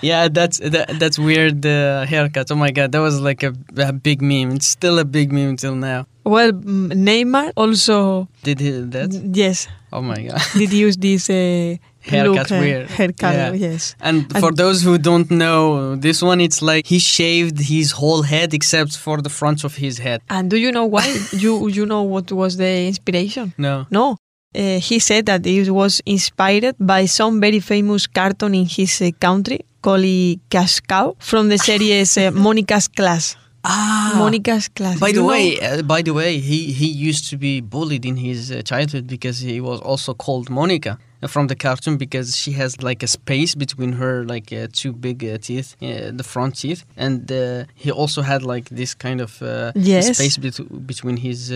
Yeah, 0.00 0.28
that's 0.28 0.58
that, 0.58 1.00
that's 1.00 1.18
weird 1.18 1.66
uh, 1.66 2.06
haircut. 2.06 2.52
Oh 2.52 2.54
my 2.54 2.70
god, 2.70 2.92
that 2.92 3.00
was 3.00 3.20
like 3.20 3.42
a, 3.42 3.52
a, 3.76 3.92
big 3.92 4.22
meme. 4.22 4.52
It's 4.52 4.68
still 4.68 5.00
a 5.00 5.04
big 5.04 5.32
meme 5.32 5.50
until 5.50 5.74
now. 5.74 6.06
Well, 6.22 6.52
Neymar 6.52 7.52
also 7.56 8.28
did 8.44 8.60
he 8.60 8.70
that? 8.70 9.12
Yes. 9.34 9.66
Oh 9.92 10.02
my 10.02 10.22
god. 10.22 10.40
did 10.54 10.70
he 10.70 10.78
use 10.78 10.96
this 10.96 11.28
uh, 11.30 11.76
haircut 12.06 12.50
look, 12.50 12.60
weird. 12.60 12.90
Haircut, 12.90 13.34
yeah. 13.34 13.52
yes. 13.52 13.94
And, 14.00 14.18
and 14.32 14.40
for 14.42 14.52
those 14.52 14.82
who 14.82 14.98
don't 14.98 15.30
know, 15.30 15.96
this 15.96 16.22
one 16.22 16.40
it's 16.40 16.62
like 16.62 16.86
he 16.86 16.98
shaved 16.98 17.58
his 17.58 17.92
whole 17.92 18.22
head 18.22 18.54
except 18.54 18.96
for 18.96 19.20
the 19.20 19.30
front 19.30 19.64
of 19.64 19.76
his 19.76 19.98
head. 19.98 20.22
And 20.30 20.50
do 20.50 20.56
you 20.56 20.72
know 20.72 20.86
why? 20.86 21.06
you 21.32 21.68
you 21.68 21.86
know 21.86 22.02
what 22.02 22.30
was 22.32 22.56
the 22.56 22.86
inspiration? 22.86 23.54
No. 23.58 23.86
No. 23.90 24.16
Uh, 24.54 24.80
he 24.80 24.98
said 24.98 25.26
that 25.26 25.46
it 25.46 25.70
was 25.70 26.00
inspired 26.06 26.74
by 26.80 27.04
some 27.04 27.40
very 27.40 27.60
famous 27.60 28.06
cartoon 28.06 28.54
in 28.54 28.66
his 28.66 29.02
uh, 29.02 29.10
country 29.20 29.60
called 29.82 30.04
Cascão 30.48 31.14
from 31.18 31.48
the 31.50 31.58
series 31.58 32.16
uh, 32.16 32.30
Monica's 32.46 32.88
Class. 32.88 33.36
Ah, 33.68 34.14
Monica's 34.16 34.68
class. 34.68 35.00
By 35.00 35.10
the 35.10 35.24
way, 35.24 35.58
uh, 35.60 35.82
by 35.82 36.00
the 36.00 36.14
way, 36.14 36.38
he 36.38 36.72
he 36.72 36.86
used 36.86 37.28
to 37.30 37.36
be 37.36 37.60
bullied 37.60 38.06
in 38.06 38.16
his 38.16 38.52
uh, 38.52 38.62
childhood 38.62 39.08
because 39.08 39.40
he 39.40 39.60
was 39.60 39.80
also 39.80 40.14
called 40.14 40.48
Monica 40.48 40.98
from 41.28 41.46
the 41.46 41.56
cartoon 41.56 41.96
because 41.96 42.36
she 42.36 42.52
has 42.52 42.82
like 42.82 43.02
a 43.02 43.06
space 43.06 43.54
between 43.54 43.92
her 43.92 44.24
like 44.24 44.52
uh, 44.52 44.66
two 44.72 44.92
big 44.92 45.24
uh, 45.24 45.38
teeth, 45.38 45.76
uh, 45.82 46.10
the 46.12 46.24
front 46.24 46.56
teeth, 46.56 46.84
and 46.96 47.30
uh, 47.32 47.64
he 47.74 47.90
also 47.90 48.22
had 48.22 48.42
like 48.42 48.68
this 48.68 48.94
kind 48.94 49.20
of 49.20 49.38
yes. 49.74 50.16
space 50.16 50.36
bet- 50.36 50.86
between 50.86 51.16
his 51.16 51.48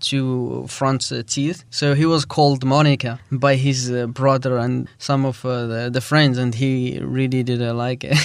two 0.00 0.66
front 0.68 1.12
teeth. 1.26 1.64
So 1.70 1.94
he 1.94 2.06
was 2.06 2.24
called 2.24 2.64
Monica 2.64 3.18
by 3.30 3.56
his 3.56 3.90
brother 4.08 4.58
and 4.58 4.88
some 4.98 5.24
of 5.24 5.42
the, 5.42 5.90
the 5.92 6.00
friends, 6.00 6.38
and 6.38 6.54
he 6.54 6.98
really 7.00 7.42
didn't 7.42 7.76
like 7.76 8.04
it. 8.04 8.16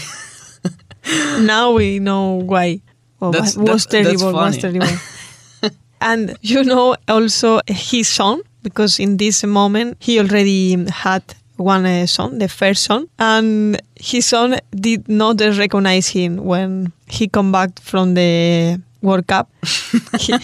now 1.40 1.72
we 1.72 2.00
know 2.00 2.34
why. 2.34 2.82
Well, 3.20 3.32
that's, 3.32 3.56
was 3.56 3.86
terrible, 3.86 4.34
was 4.34 4.58
terrible. 4.58 4.88
and 6.02 6.38
you 6.42 6.64
know 6.64 6.96
also 7.08 7.62
his 7.68 8.08
son, 8.08 8.42
because 8.64 9.00
in 9.00 9.18
this 9.18 9.44
moment 9.44 9.98
he 10.00 10.20
already 10.20 10.86
had 10.90 11.24
one 11.58 11.86
uh, 11.86 12.08
son, 12.08 12.40
the 12.40 12.48
first 12.48 12.84
son, 12.84 13.08
and 13.20 13.80
his 13.96 14.26
son 14.26 14.60
did 14.72 15.08
not 15.08 15.40
recognize 15.42 16.08
him 16.08 16.38
when 16.38 16.92
he 17.08 17.28
come 17.28 17.52
back 17.52 17.80
from 17.80 18.16
the 18.16 18.82
World 19.02 19.28
Cup. 19.28 19.50
he, 20.20 20.36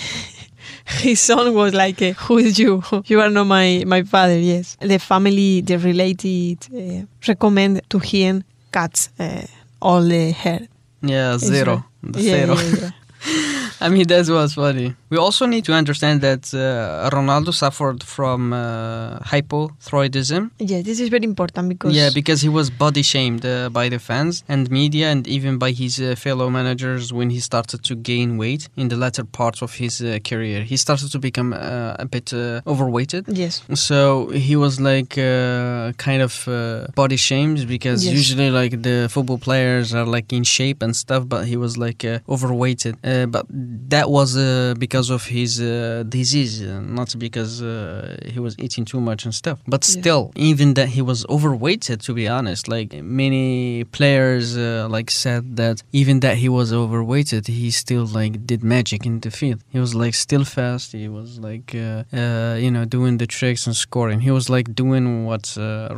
his 0.85 1.19
son 1.19 1.53
was 1.53 1.73
like, 1.73 2.01
uh, 2.01 2.13
"Who 2.13 2.37
is 2.37 2.59
you? 2.59 2.83
You 3.05 3.21
are 3.21 3.29
not 3.29 3.45
my 3.47 3.83
my 3.85 4.03
father." 4.03 4.39
Yes, 4.39 4.77
the 4.79 4.99
family, 4.99 5.61
the 5.61 5.77
related, 5.77 6.59
uh, 6.73 7.05
recommend 7.27 7.81
to 7.89 7.99
him 7.99 8.43
cuts 8.71 9.09
uh, 9.19 9.41
all 9.81 10.01
the 10.01 10.31
hair. 10.31 10.67
Yeah, 11.01 11.37
zero. 11.37 11.83
The 12.03 12.21
yeah, 12.21 12.45
zero. 12.45 12.55
Yeah, 12.55 12.79
yeah. 12.81 12.91
I 13.79 13.89
mean, 13.89 14.07
that 14.07 14.27
was 14.27 14.53
funny. 14.55 14.95
We 15.09 15.17
also 15.17 15.45
need 15.45 15.65
to 15.65 15.73
understand 15.73 16.21
that 16.21 16.53
uh, 16.53 17.09
Ronaldo 17.11 17.53
suffered 17.53 18.03
from 18.03 18.53
uh, 18.53 19.19
hypothyroidism. 19.19 20.51
Yeah, 20.59 20.81
this 20.81 20.99
is 20.99 21.09
very 21.09 21.23
important 21.23 21.69
because 21.69 21.95
yeah, 21.95 22.09
because 22.13 22.41
he 22.41 22.49
was 22.49 22.69
body 22.69 23.03
shamed 23.03 23.45
uh, 23.45 23.69
by 23.69 23.89
the 23.89 23.99
fans 23.99 24.43
and 24.47 24.69
media, 24.71 25.11
and 25.11 25.27
even 25.27 25.57
by 25.57 25.71
his 25.71 25.99
uh, 25.99 26.15
fellow 26.15 26.49
managers 26.49 27.13
when 27.13 27.29
he 27.29 27.39
started 27.39 27.83
to 27.83 27.95
gain 27.95 28.37
weight 28.37 28.67
in 28.75 28.87
the 28.89 28.95
latter 28.95 29.23
part 29.23 29.61
of 29.61 29.75
his 29.75 30.01
uh, 30.01 30.19
career. 30.23 30.63
He 30.63 30.77
started 30.77 31.11
to 31.11 31.19
become 31.19 31.53
uh, 31.53 31.95
a 31.99 32.05
bit 32.05 32.33
overweighted. 32.65 33.25
Yes. 33.27 33.61
So 33.75 34.29
he 34.29 34.55
was 34.55 34.81
like 34.81 35.15
kind 36.07 36.21
of 36.21 36.33
body 36.95 37.17
shamed 37.17 37.67
because 37.67 38.05
yes. 38.05 38.13
usually 38.13 38.49
like 38.49 38.81
the 38.81 39.07
football 39.09 39.37
players 39.37 39.93
are 39.93 40.05
like 40.05 40.33
in 40.33 40.43
shape 40.43 40.81
and 40.81 40.95
stuff, 40.95 41.27
but 41.27 41.45
he 41.45 41.57
was 41.57 41.77
like 41.77 42.03
overweighted. 42.27 42.97
But 43.25 43.45
that 43.49 44.09
was 44.09 44.35
because 44.75 44.97
because 44.97 45.09
of 45.09 45.25
his 45.25 45.61
uh, 45.61 46.03
disease, 46.17 46.55
uh, 46.61 46.81
not 46.99 47.09
because 47.25 47.61
uh, 47.61 48.17
he 48.33 48.39
was 48.39 48.53
eating 48.65 48.85
too 48.85 49.01
much 49.09 49.25
and 49.25 49.33
stuff. 49.33 49.57
But 49.67 49.83
still, 49.83 50.23
yeah. 50.25 50.49
even 50.51 50.67
that 50.73 50.89
he 50.97 51.01
was 51.11 51.19
overweighted, 51.35 51.97
to 52.07 52.11
be 52.13 52.25
honest. 52.37 52.63
Like 52.67 52.89
many 53.23 53.83
players, 53.97 54.45
uh, 54.57 54.87
like 54.95 55.09
said 55.11 55.43
that 55.61 55.75
even 56.01 56.15
that 56.25 56.35
he 56.43 56.49
was 56.49 56.69
overweighted, 56.83 57.43
he 57.47 57.69
still 57.83 58.05
like 58.19 58.33
did 58.51 58.61
magic 58.63 59.05
in 59.05 59.19
the 59.25 59.31
field. 59.39 59.59
He 59.75 59.79
was 59.85 59.93
like 60.03 60.15
still 60.15 60.45
fast. 60.45 60.87
He 61.03 61.09
was 61.19 61.29
like 61.39 61.67
uh, 61.75 62.03
uh, 62.21 62.55
you 62.63 62.71
know 62.75 62.85
doing 62.97 63.17
the 63.21 63.27
tricks 63.27 63.67
and 63.67 63.75
scoring. 63.75 64.19
He 64.27 64.31
was 64.31 64.45
like 64.49 64.67
doing 64.83 65.05
what 65.29 65.43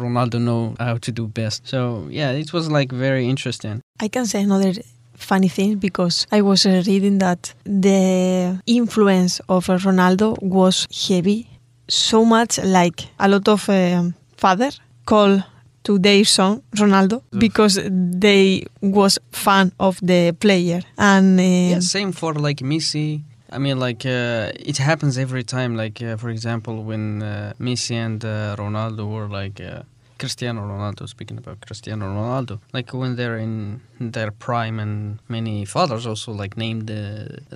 Ronaldo 0.06 0.38
know 0.50 0.76
how 0.80 0.96
to 1.06 1.12
do 1.20 1.24
best. 1.28 1.68
So 1.74 1.80
yeah, 2.20 2.32
it 2.44 2.52
was 2.52 2.66
like 2.78 2.92
very 3.08 3.26
interesting. 3.34 3.76
I 4.06 4.08
can 4.16 4.26
say 4.26 4.42
another 4.42 4.74
funny 5.20 5.48
thing 5.50 5.78
because 5.78 6.26
I 6.32 6.42
was 6.42 6.66
uh, 6.66 6.82
reading 6.88 7.20
that 7.20 7.54
the 7.66 8.60
influence 8.66 9.40
of 9.48 9.68
Ronaldo 9.68 10.42
was 10.42 10.88
heavy, 11.08 11.48
so 11.88 12.26
much 12.26 12.58
like 12.64 13.06
a 13.20 13.28
lot 13.28 13.48
of 13.48 13.70
um, 13.70 14.16
father 14.38 14.72
call 15.06 15.44
to 15.84 15.98
their 16.00 16.24
son 16.26 16.62
Ronaldo 16.76 17.22
because 17.38 17.80
they 17.84 18.66
was 18.82 19.18
fan 19.32 19.72
of 19.80 20.00
the 20.02 20.36
player 20.40 20.82
and 20.98 21.40
uh, 21.40 21.44
Yeah, 21.44 21.80
same 21.80 22.12
for 22.12 22.34
like 22.34 22.58
Messi. 22.58 23.22
I 23.52 23.58
mean, 23.58 23.80
like 23.80 24.06
uh, 24.06 24.52
it 24.54 24.78
happens 24.78 25.18
every 25.18 25.44
time. 25.44 25.76
Like 25.76 26.02
uh, 26.04 26.18
for 26.18 26.30
example, 26.30 26.84
when 26.84 27.24
uh, 27.24 27.54
Messi 27.60 27.96
and 27.96 28.24
uh, 28.24 28.56
Ronaldo 28.58 29.10
were 29.10 29.28
like 29.28 29.60
uh, 29.60 29.82
Cristiano 30.20 30.62
Ronaldo. 30.62 31.08
Speaking 31.08 31.38
about 31.38 31.58
Cristiano 31.68 32.06
Ronaldo, 32.06 32.60
like 32.74 32.94
when 32.94 33.16
they're 33.16 33.38
in 33.38 33.82
their 34.00 34.32
prime, 34.32 34.80
and 34.80 35.20
many 35.28 35.66
fathers 35.66 36.06
also 36.06 36.32
like 36.32 36.56
named 36.58 36.90
uh, 36.92 36.98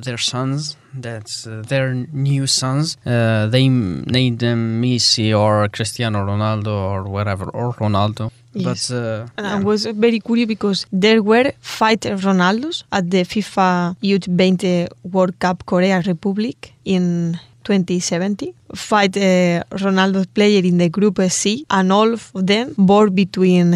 their 0.06 0.18
sons. 0.18 0.76
That's 0.94 1.46
uh, 1.48 1.64
their 1.68 1.94
new 2.12 2.46
sons. 2.48 2.98
Uh, 3.06 3.48
they 3.48 3.66
m- 3.66 4.04
named 4.08 4.40
them 4.40 4.82
Messi 4.82 5.28
or 5.38 5.68
Cristiano 5.70 6.20
Ronaldo 6.26 6.74
or 6.94 7.04
whatever 7.04 7.46
or 7.50 7.74
Ronaldo. 7.74 8.32
Yes. 8.56 8.90
But 8.90 8.96
uh, 8.96 9.28
And 9.38 9.46
yeah. 9.48 9.56
I 9.58 9.64
was 9.64 9.86
very 9.86 10.20
curious 10.20 10.48
because 10.48 10.86
there 10.92 11.22
were 11.24 11.52
five 11.60 12.00
Ronaldos 12.28 12.84
at 12.92 13.10
the 13.10 13.24
FIFA 13.24 13.96
U20 14.04 14.88
World 15.12 15.40
Cup 15.40 15.66
Korea 15.66 16.02
Republic 16.06 16.74
in 16.86 17.40
2070. 17.64 18.54
Five 18.76 19.16
uh, 19.18 19.64
Ronaldo 19.72 20.26
players 20.34 20.66
in 20.66 20.78
the 20.78 20.90
Group 20.90 21.20
C, 21.30 21.66
and 21.70 21.92
all 21.92 22.14
of 22.14 22.32
them 22.34 22.74
born 22.78 23.14
between 23.16 23.72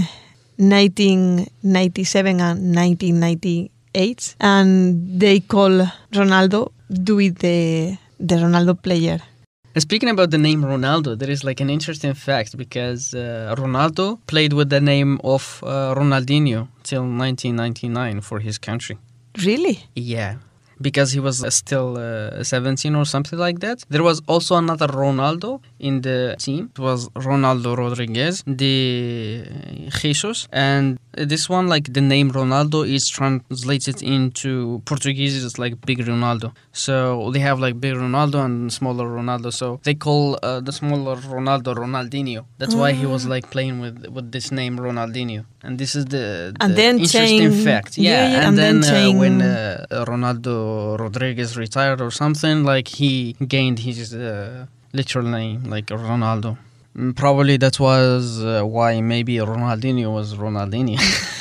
1997 0.57 2.41
and 2.41 2.75
1998. 2.75 4.35
And 4.39 5.19
they 5.19 5.39
call 5.39 5.87
Ronaldo 6.11 6.71
do 6.89 7.19
it 7.19 7.39
the 7.39 7.97
the 8.19 8.35
Ronaldo 8.35 8.81
player. 8.81 9.19
Speaking 9.77 10.09
about 10.09 10.31
the 10.31 10.39
name 10.39 10.63
Ronaldo, 10.63 11.17
there 11.19 11.29
is 11.29 11.43
like 11.43 11.59
an 11.59 11.69
interesting 11.69 12.15
fact 12.15 12.57
because 12.57 13.13
uh, 13.13 13.53
Ronaldo 13.55 14.17
played 14.25 14.53
with 14.53 14.69
the 14.71 14.81
name 14.81 15.19
of 15.23 15.61
uh, 15.63 15.93
Ronaldinho 15.93 16.67
till 16.81 17.03
1999 17.03 18.21
for 18.21 18.39
his 18.39 18.57
country. 18.57 18.97
Really? 19.45 19.83
Yeah. 19.93 20.37
Because 20.79 21.11
he 21.11 21.19
was 21.19 21.43
uh, 21.43 21.49
still 21.49 21.97
uh, 21.97 22.43
17 22.43 22.95
or 22.95 23.05
something 23.05 23.39
like 23.39 23.59
that. 23.59 23.83
There 23.89 24.03
was 24.03 24.21
also 24.27 24.55
another 24.55 24.87
Ronaldo 24.87 25.61
in 25.79 26.01
the 26.01 26.35
team. 26.39 26.69
It 26.75 26.79
was 26.79 27.09
Ronaldo 27.09 27.77
Rodrigues 27.77 28.43
de 28.43 29.89
Jesus. 30.01 30.47
And 30.51 30.99
this 31.13 31.49
one, 31.49 31.67
like 31.67 31.93
the 31.93 32.01
name 32.01 32.31
Ronaldo, 32.31 32.87
is 32.87 33.07
translated 33.09 34.01
into 34.01 34.81
Portuguese. 34.85 35.43
It's 35.43 35.57
like 35.57 35.81
Big 35.85 35.99
Ronaldo. 35.99 36.53
So 36.71 37.31
they 37.31 37.39
have 37.39 37.59
like 37.59 37.79
Big 37.79 37.93
Ronaldo 37.95 38.43
and 38.45 38.71
smaller 38.71 39.05
Ronaldo. 39.07 39.51
So 39.53 39.79
they 39.83 39.95
call 39.95 40.37
uh, 40.43 40.59
the 40.59 40.71
smaller 40.71 41.15
Ronaldo 41.17 41.75
Ronaldinho. 41.75 42.45
That's 42.57 42.75
why 42.75 42.91
he 42.93 43.05
was 43.05 43.25
like 43.25 43.49
playing 43.49 43.79
with 43.79 44.05
with 44.07 44.31
this 44.31 44.51
name 44.51 44.77
Ronaldinho. 44.77 45.45
And 45.63 45.77
this 45.79 45.95
is 45.95 46.05
the, 46.05 46.55
And 46.61 46.75
then 46.77 46.99
interesting 46.99 47.51
change- 47.51 47.63
fact. 47.65 47.97
yeah, 47.97 48.11
Yeah, 48.11 48.29
yeah, 48.29 48.37
and, 48.37 48.45
and 48.47 48.57
then 48.57 48.81
then, 48.81 49.15
uh, 49.15 49.19
when 49.19 49.41
uh, 49.41 50.05
Ronaldo 50.11 50.97
Rodrigues 50.99 51.57
retired 51.57 51.99
or 52.01 52.11
something, 52.11 52.63
like 52.63 52.87
he 52.87 53.33
gained 53.55 53.79
his 53.79 54.13
uh, 54.13 54.67
literal 54.97 55.27
name, 55.39 55.63
like 55.75 55.87
Ronaldo. 55.87 56.57
Mm, 56.97 57.15
Probably 57.15 57.57
that 57.57 57.79
was 57.79 58.43
uh, 58.43 58.63
why 58.75 59.01
maybe 59.01 59.35
Ronaldinho 59.37 60.09
was 60.13 60.27
Ronaldinho. 60.35 60.97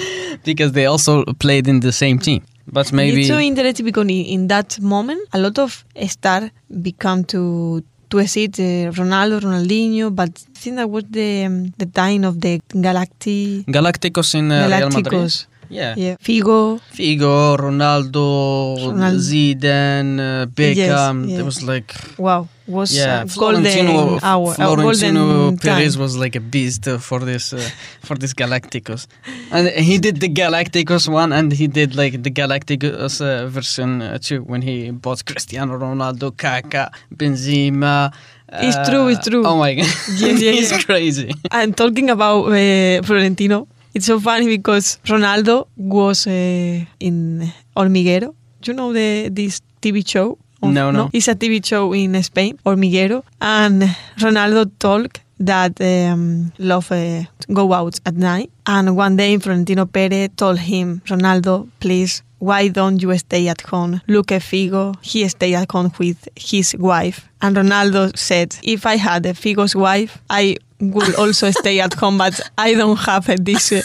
because 0.44 0.72
they 0.72 0.86
also 0.86 1.24
played 1.44 1.68
in 1.68 1.80
the 1.80 1.92
same 1.92 2.18
team. 2.18 2.42
But 2.66 2.92
maybe 2.92 3.20
It's 3.20 3.28
so 3.28 3.38
interesting 3.38 3.86
because 3.86 4.06
in, 4.08 4.48
that 4.48 4.80
moment, 4.80 5.20
a 5.32 5.38
lot 5.38 5.58
of 5.58 5.84
stars 6.08 6.50
become 6.88 7.24
to 7.32 7.82
to 8.10 8.20
exit 8.20 8.60
uh, 8.60 8.92
Ronaldo, 9.00 9.40
Ronaldinho, 9.40 10.14
but 10.14 10.28
I 10.28 10.58
think 10.58 10.76
that 10.76 10.88
was 10.88 11.04
the 11.10 11.44
um, 11.46 11.72
the 11.78 11.86
time 11.86 12.24
of 12.24 12.40
the 12.40 12.60
Galacti 12.86 13.64
Galacticos 13.64 14.34
in 14.34 14.52
uh, 14.52 14.68
Real 14.68 14.90
Madrid. 14.90 15.32
Yeah. 15.70 15.94
Yeah, 15.96 16.16
Figo. 16.20 16.80
Figo, 16.92 17.56
Ronaldo, 17.56 18.76
Ronaldo. 18.76 19.18
Zidane, 19.18 20.20
uh, 20.20 20.46
Beckham. 20.46 21.28
yeah. 21.28 21.38
It 21.38 21.44
was 21.44 21.62
like 21.62 21.94
Wow, 22.18 22.48
was 22.66 22.94
yeah, 22.96 23.22
a 23.22 23.26
golden 23.26 23.64
Florentino, 23.64 24.18
hour, 24.22 24.54
Florentino 24.54 25.26
golden 25.26 25.58
Perez 25.58 25.94
time. 25.94 26.02
was 26.02 26.16
like 26.16 26.36
a 26.36 26.40
beast 26.40 26.86
uh, 26.88 26.98
for 26.98 27.20
this 27.20 27.52
uh, 27.52 27.60
for 28.00 28.16
this 28.16 28.34
Galacticos, 28.34 29.06
and 29.50 29.68
he 29.68 29.98
did 29.98 30.20
the 30.20 30.28
Galacticos 30.28 31.08
one, 31.08 31.32
and 31.32 31.52
he 31.52 31.66
did 31.66 31.94
like 31.94 32.22
the 32.22 32.30
Galacticos 32.30 33.20
uh, 33.20 33.46
version 33.48 34.02
uh, 34.02 34.18
two 34.18 34.42
when 34.42 34.62
he 34.62 34.90
bought 34.90 35.24
Cristiano 35.24 35.78
Ronaldo, 35.78 36.30
Kaká, 36.32 36.90
Benzema. 37.14 38.12
It's 38.52 38.76
uh, 38.76 38.84
true, 38.84 39.08
it's 39.08 39.26
true. 39.26 39.44
Oh 39.46 39.56
my 39.56 39.74
god, 39.74 39.86
Yeah, 40.16 40.32
yeah, 40.32 40.52
he's 40.58 40.84
crazy. 40.84 41.32
And 41.50 41.76
talking 41.76 42.10
about 42.10 42.46
uh, 42.46 43.02
Florentino, 43.02 43.66
it's 43.94 44.06
so 44.06 44.20
funny 44.20 44.46
because 44.46 44.98
Ronaldo 45.06 45.68
was 45.76 46.26
uh, 46.26 46.84
in 47.00 47.52
Hormiguero. 47.76 48.34
You 48.64 48.74
know 48.74 48.92
the 48.92 49.28
this 49.30 49.60
TV 49.80 50.06
show? 50.06 50.38
Of- 50.62 50.72
No, 50.72 50.90
no. 50.90 51.10
It's 51.12 51.28
a 51.28 51.34
TV 51.34 51.64
show 51.64 51.92
in 51.92 52.20
Spain, 52.22 52.58
Hormiguero, 52.64 53.22
and 53.40 53.82
Ronaldo 54.18 54.70
told 54.78 55.20
that 55.40 55.80
um, 55.80 56.52
love 56.58 56.92
uh, 56.92 57.24
go 57.52 57.72
out 57.72 57.98
at 58.06 58.14
night. 58.14 58.50
And 58.66 58.96
one 58.96 59.16
day, 59.16 59.36
Florentino 59.38 59.86
Perez 59.86 60.28
told 60.36 60.58
him, 60.58 61.02
Ronaldo, 61.06 61.68
please. 61.80 62.22
Why 62.38 62.66
don't 62.68 63.00
you 63.00 63.16
stay 63.18 63.46
at 63.48 63.60
home? 63.60 64.00
Look 64.08 64.32
at 64.32 64.42
Figo. 64.42 64.96
He 65.00 65.28
stay 65.28 65.54
at 65.54 65.70
home 65.70 65.92
with 66.00 66.28
his 66.34 66.74
wife. 66.76 67.28
And 67.40 67.56
Ronaldo 67.56 68.16
said, 68.18 68.56
if 68.64 68.84
I 68.84 68.96
had 68.96 69.24
a 69.26 69.32
Figo's 69.32 69.76
wife, 69.76 70.18
I 70.28 70.56
would 70.80 71.14
also 71.14 71.52
stay 71.52 71.78
at 71.80 71.94
home, 71.94 72.18
but 72.18 72.40
I 72.58 72.74
don't 72.74 72.96
have 72.98 73.28
a, 73.28 73.36
this 73.36 73.70
uh, 73.70 73.82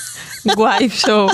wife, 0.57 0.95
so 0.95 1.29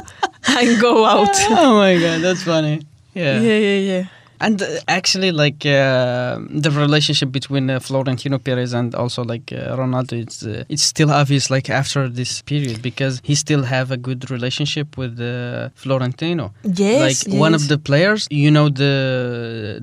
I 0.48 0.78
go 0.82 1.06
out. 1.06 1.30
oh 1.50 1.76
my 1.76 1.98
god, 1.98 2.22
that's 2.22 2.44
funny. 2.44 2.82
Yeah. 3.14 3.40
yeah, 3.40 3.58
yeah, 3.58 3.78
yeah. 3.80 4.04
And 4.46 4.62
uh, 4.62 4.68
actually, 5.00 5.32
like 5.44 5.62
uh, 5.66 6.38
the 6.66 6.72
relationship 6.86 7.30
between 7.40 7.66
uh, 7.70 7.80
Florentino 7.88 8.38
Perez 8.46 8.72
and 8.74 8.90
also 9.02 9.22
like 9.34 9.48
uh, 9.54 9.78
Ronaldo, 9.82 10.14
it's 10.24 10.40
uh, 10.46 10.74
it's 10.74 10.84
still 10.94 11.10
obvious 11.22 11.46
like 11.56 11.68
after 11.82 12.02
this 12.20 12.32
period 12.52 12.78
because 12.90 13.14
he 13.30 13.36
still 13.46 13.64
have 13.76 13.88
a 13.98 13.98
good 14.08 14.22
relationship 14.36 14.88
with 15.02 15.14
uh, 15.22 15.70
Florentino. 15.82 16.46
Yes, 16.86 17.00
like 17.08 17.20
one 17.46 17.54
of 17.60 17.64
the 17.72 17.78
players, 17.90 18.22
you 18.44 18.52
know 18.58 18.68
the 18.82 18.94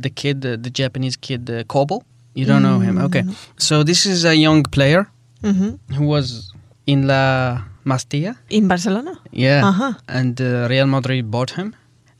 the 0.04 0.10
kid, 0.20 0.38
uh, 0.44 0.50
the 0.66 0.70
Japanese 0.82 1.16
kid, 1.26 1.42
uh, 1.50 1.56
Kubo. 1.72 1.96
You 2.38 2.44
don't 2.50 2.62
know 2.68 2.78
him, 2.86 2.96
okay? 3.06 3.22
Mm. 3.22 3.34
So 3.68 3.74
this 3.90 4.00
is 4.12 4.24
a 4.24 4.34
young 4.46 4.62
player 4.76 5.02
Mhm. 5.42 5.70
who 5.96 6.04
was 6.14 6.26
in 6.92 7.00
La 7.12 7.22
Mastilla, 7.90 8.32
In 8.58 8.68
Barcelona? 8.72 9.12
yeah, 9.32 9.60
Uh-huh. 9.70 9.92
and 10.18 10.34
uh, 10.40 10.68
Real 10.72 10.86
Madrid 10.96 11.24
bought 11.34 11.50
him. 11.58 11.68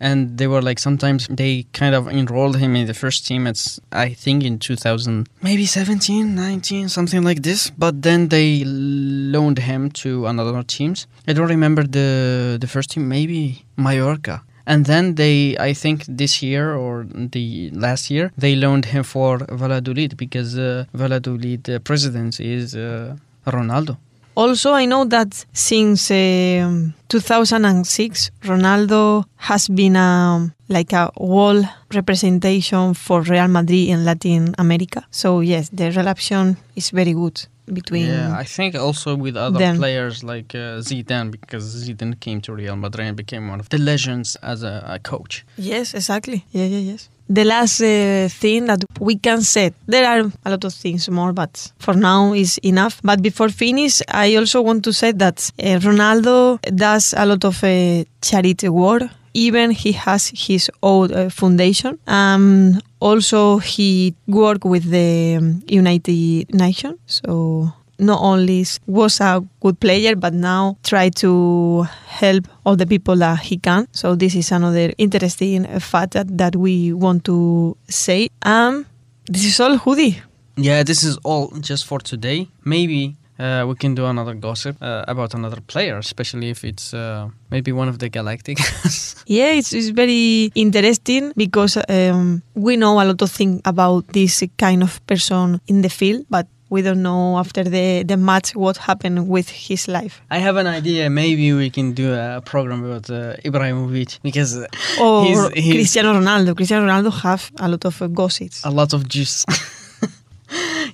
And 0.01 0.39
they 0.39 0.47
were 0.47 0.63
like 0.63 0.79
sometimes 0.79 1.29
they 1.29 1.67
kind 1.73 1.95
of 1.95 2.09
enrolled 2.09 2.57
him 2.57 2.75
in 2.75 2.87
the 2.87 2.95
first 2.95 3.27
team. 3.27 3.47
It's 3.47 3.81
I 3.93 4.15
think 4.15 4.45
in 4.45 4.59
2000, 4.59 5.29
maybe 5.43 5.67
17, 5.67 6.35
19, 6.35 6.89
something 6.89 7.23
like 7.23 7.43
this. 7.43 7.71
But 7.71 8.03
then 8.03 8.29
they 8.29 8.65
loaned 8.65 9.59
him 9.59 9.91
to 10.03 10.27
another 10.27 10.63
teams. 10.63 11.07
I 11.29 11.33
don't 11.35 11.49
remember 11.49 11.83
the 11.85 12.59
the 12.61 12.67
first 12.67 12.91
team. 12.91 13.09
Maybe 13.09 13.65
Mallorca. 13.77 14.43
And 14.67 14.87
then 14.87 15.17
they, 15.17 15.57
I 15.59 15.73
think 15.73 16.05
this 16.07 16.43
year 16.43 16.77
or 16.77 17.05
the 17.05 17.71
last 17.73 18.09
year, 18.09 18.31
they 18.39 18.55
loaned 18.55 18.85
him 18.85 19.03
for 19.03 19.39
Valladolid 19.39 20.17
because 20.17 20.57
uh, 20.57 20.85
Valladolid 20.95 21.69
uh, 21.69 21.79
president 21.81 22.39
is 22.39 22.77
uh, 22.77 23.17
Ronaldo. 23.47 23.97
Also, 24.37 24.73
I 24.73 24.87
know 24.87 25.05
that 25.05 25.45
since 25.53 26.11
um, 26.11 26.95
2006, 27.09 28.31
Ronaldo 28.43 29.25
has 29.37 29.69
been 29.69 29.97
um, 29.97 30.55
like 30.69 30.93
a 30.93 31.11
wall 31.17 31.63
representation 31.93 32.95
for 32.95 33.23
Real 33.23 33.49
Madrid 33.49 33.89
in 33.89 34.05
Latin 34.05 34.55
America. 34.59 35.05
So 35.11 35.41
yes, 35.41 35.69
the 35.71 35.91
relation 35.91 36.57
is 36.77 36.91
very 36.91 37.13
good 37.13 37.45
between. 37.73 38.07
Yeah, 38.07 38.35
I 38.37 38.45
think 38.45 38.75
also 38.75 39.17
with 39.17 39.37
other 39.37 39.59
them. 39.59 39.77
players 39.77 40.23
like 40.23 40.55
uh, 40.55 40.81
Zidane 40.81 41.31
because 41.31 41.65
Zidane 41.85 42.19
came 42.21 42.41
to 42.43 42.55
Real 42.55 42.77
Madrid 42.77 43.09
and 43.09 43.17
became 43.17 43.49
one 43.49 43.61
of 43.61 43.69
the 43.69 43.79
legends 43.79 44.37
as 44.43 44.63
a, 44.63 44.85
a 44.87 44.99
coach. 44.99 45.45
Yes, 45.57 45.95
exactly. 45.95 46.45
Yeah, 46.53 46.65
yeah, 46.65 46.79
yes. 46.79 47.09
The 47.33 47.45
last 47.45 47.81
uh, 47.81 48.29
thing 48.29 48.67
that 48.67 48.85
we 48.99 49.15
can 49.15 49.43
say, 49.43 49.73
there 49.87 50.05
are 50.05 50.33
a 50.45 50.51
lot 50.51 50.65
of 50.65 50.75
things 50.75 51.09
more, 51.09 51.33
but 51.33 51.71
for 51.79 51.95
now 51.95 52.33
is 52.35 52.59
enough. 52.59 53.01
But 53.05 53.23
before 53.23 53.51
finish, 53.51 54.03
I 54.09 54.35
also 54.35 54.61
want 54.63 54.83
to 54.83 54.93
say 54.93 55.13
that 55.13 55.49
uh, 55.63 55.79
Ronaldo 55.79 56.61
does 56.75 57.15
a 57.17 57.25
lot 57.25 57.45
of 57.45 57.63
uh, 57.63 58.03
charity 58.21 58.69
work. 58.69 59.05
Even 59.33 59.71
he 59.71 59.93
has 59.93 60.33
his 60.35 60.73
own 60.83 61.13
uh, 61.15 61.31
foundation. 61.31 62.01
Um, 62.09 62.81
also, 62.99 63.59
he 63.59 64.13
worked 64.27 64.65
with 64.65 64.91
the 64.91 65.63
United 65.69 66.53
Nations. 66.53 66.99
So 67.07 67.73
not 68.01 68.21
only 68.21 68.65
was 68.87 69.21
a 69.21 69.45
good 69.61 69.79
player, 69.79 70.17
but 70.17 70.35
now 70.35 70.77
try 70.83 71.09
to 71.11 71.87
help 72.07 72.49
all 72.65 72.77
the 72.77 72.87
people 72.87 73.17
that 73.17 73.41
he 73.41 73.57
can. 73.57 73.87
So 73.93 74.15
this 74.15 74.35
is 74.35 74.53
another 74.53 74.93
interesting 74.99 75.65
fact 75.81 76.13
that, 76.13 76.39
that 76.39 76.57
we 76.57 76.93
want 76.93 77.25
to 77.25 77.77
say. 77.89 78.29
Um, 78.43 78.87
this 79.27 79.45
is 79.45 79.61
all, 79.61 79.79
Hudi. 79.79 80.21
Yeah, 80.57 80.83
this 80.83 81.03
is 81.03 81.19
all 81.25 81.49
just 81.61 81.87
for 81.87 82.01
today. 82.01 82.49
Maybe 82.65 83.17
uh, 83.41 83.65
we 83.67 83.75
can 83.75 83.95
do 83.95 84.05
another 84.07 84.35
gossip 84.35 84.77
uh, 84.83 85.05
about 85.09 85.35
another 85.35 85.61
player, 85.63 85.97
especially 85.97 86.51
if 86.51 86.65
it's 86.65 86.93
uh, 86.93 87.29
maybe 87.51 87.73
one 87.73 87.89
of 87.89 87.99
the 87.99 88.11
Galacticos. 88.11 89.17
Yeah, 89.27 89.53
it's, 89.53 89.73
it's 89.73 89.91
very 89.91 90.51
interesting 90.55 91.33
because 91.37 91.79
um, 91.89 92.43
we 92.55 92.77
know 92.77 93.01
a 93.01 93.05
lot 93.05 93.23
of 93.23 93.31
things 93.31 93.61
about 93.65 94.09
this 94.09 94.43
kind 94.59 94.83
of 94.83 95.01
person 95.07 95.61
in 95.69 95.83
the 95.83 95.89
field, 95.89 96.27
but 96.29 96.49
we 96.71 96.83
don't 96.83 97.03
know 97.03 97.37
after 97.39 97.63
the, 97.65 98.05
the 98.05 98.17
match 98.17 98.55
what 98.55 98.77
happened 98.79 99.29
with 99.29 99.49
his 99.49 99.89
life. 99.89 100.23
I 100.31 100.39
have 100.39 100.57
an 100.57 100.67
idea. 100.67 101.11
Maybe 101.11 101.53
we 101.53 101.69
can 101.69 101.93
do 101.93 102.15
a 102.15 102.41
program 102.45 102.85
about 102.85 103.11
uh, 103.11 103.35
Ibrahimovic 103.45 104.21
because 104.23 104.57
uh, 104.57 104.67
Or 105.01 105.25
he's, 105.27 105.49
he's 105.65 105.75
Cristiano 105.75 106.15
Ronaldo. 106.15 106.57
Cristiano 106.57 106.87
Ronaldo 106.87 107.13
have 107.23 107.51
a 107.59 107.69
lot 107.69 107.85
of 107.85 108.01
uh, 108.01 108.07
gossips. 108.07 108.65
a 108.65 108.71
lot 108.71 108.93
of 108.93 109.09
juice. 109.09 109.45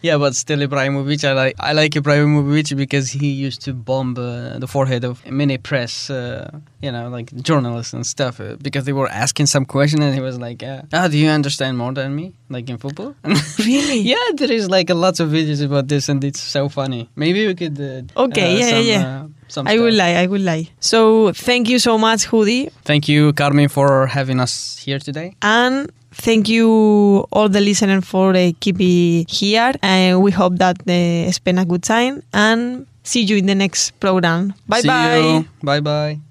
yeah, 0.03 0.17
but 0.19 0.35
still 0.35 0.59
Ibrahimovic. 0.59 1.25
I 1.25 1.33
like 1.33 1.55
I 1.59 1.73
like 1.73 1.93
Ibrahimovic 1.93 2.77
because 2.77 3.11
he 3.11 3.29
used 3.31 3.63
to 3.63 3.73
bomb 3.73 4.17
uh, 4.19 4.59
the 4.59 4.67
forehead 4.67 5.05
of 5.05 5.25
many 5.27 5.59
press, 5.59 6.11
uh, 6.11 6.51
you 6.83 6.93
know, 6.93 7.09
like 7.09 7.35
journalists 7.43 7.93
and 7.93 8.05
stuff, 8.07 8.41
uh, 8.41 8.57
because 8.61 8.85
they 8.85 8.93
were 8.93 9.09
asking 9.09 9.47
some 9.47 9.65
question 9.65 10.03
and 10.03 10.15
he 10.15 10.21
was 10.21 10.39
like, 10.39 10.63
uh, 10.63 10.83
"Ah, 10.93 11.09
do 11.09 11.17
you 11.19 11.29
understand 11.29 11.79
more 11.79 11.93
than 11.93 12.15
me, 12.15 12.33
like 12.51 12.69
in 12.69 12.79
football?" 12.79 13.15
Really? 13.59 14.01
yeah, 14.01 14.27
there 14.35 14.53
is 14.53 14.69
like 14.69 14.91
a 14.91 14.95
lots 14.95 15.21
of 15.21 15.31
videos 15.31 15.65
about 15.65 15.89
this, 15.89 16.09
and 16.09 16.23
it's 16.25 16.41
so 16.41 16.69
funny. 16.69 17.09
Maybe 17.17 17.47
we 17.47 17.55
could. 17.55 17.79
Uh, 17.81 18.03
Okay, 18.27 18.55
uh, 18.55 18.59
yeah, 18.59 18.71
some, 18.71 18.87
yeah. 18.87 19.27
Some 19.49 19.69
I 19.69 19.79
will 19.79 19.95
lie, 19.95 20.15
I 20.15 20.27
will 20.27 20.43
lie. 20.43 20.69
So 20.81 21.33
thank 21.33 21.69
you 21.69 21.79
so 21.79 21.97
much, 21.99 22.27
Hudi. 22.27 22.71
Thank 22.85 23.09
you, 23.09 23.33
Carmen, 23.33 23.69
for 23.69 24.07
having 24.09 24.41
us 24.41 24.79
here 24.85 24.99
today. 24.99 25.37
And 25.43 25.91
thank 26.17 26.49
you 26.49 27.27
all 27.33 27.49
the 27.49 27.61
listeners 27.61 28.05
for 28.05 28.35
uh, 28.35 28.53
keeping 28.61 29.25
here. 29.29 29.73
And 29.83 30.23
we 30.23 30.31
hope 30.31 30.57
that 30.59 30.77
uh, 30.89 31.31
spend 31.33 31.59
a 31.61 31.65
good 31.65 31.83
time 31.83 32.23
and 32.33 32.87
see 33.03 33.23
you 33.23 33.37
in 33.37 33.47
the 33.47 33.55
next 33.55 33.99
program. 34.01 34.55
Bye 34.69 34.81
See 34.81 34.89
bye. 34.89 35.19
you. 35.19 35.45
Bye 35.63 35.81
bye. 35.81 36.26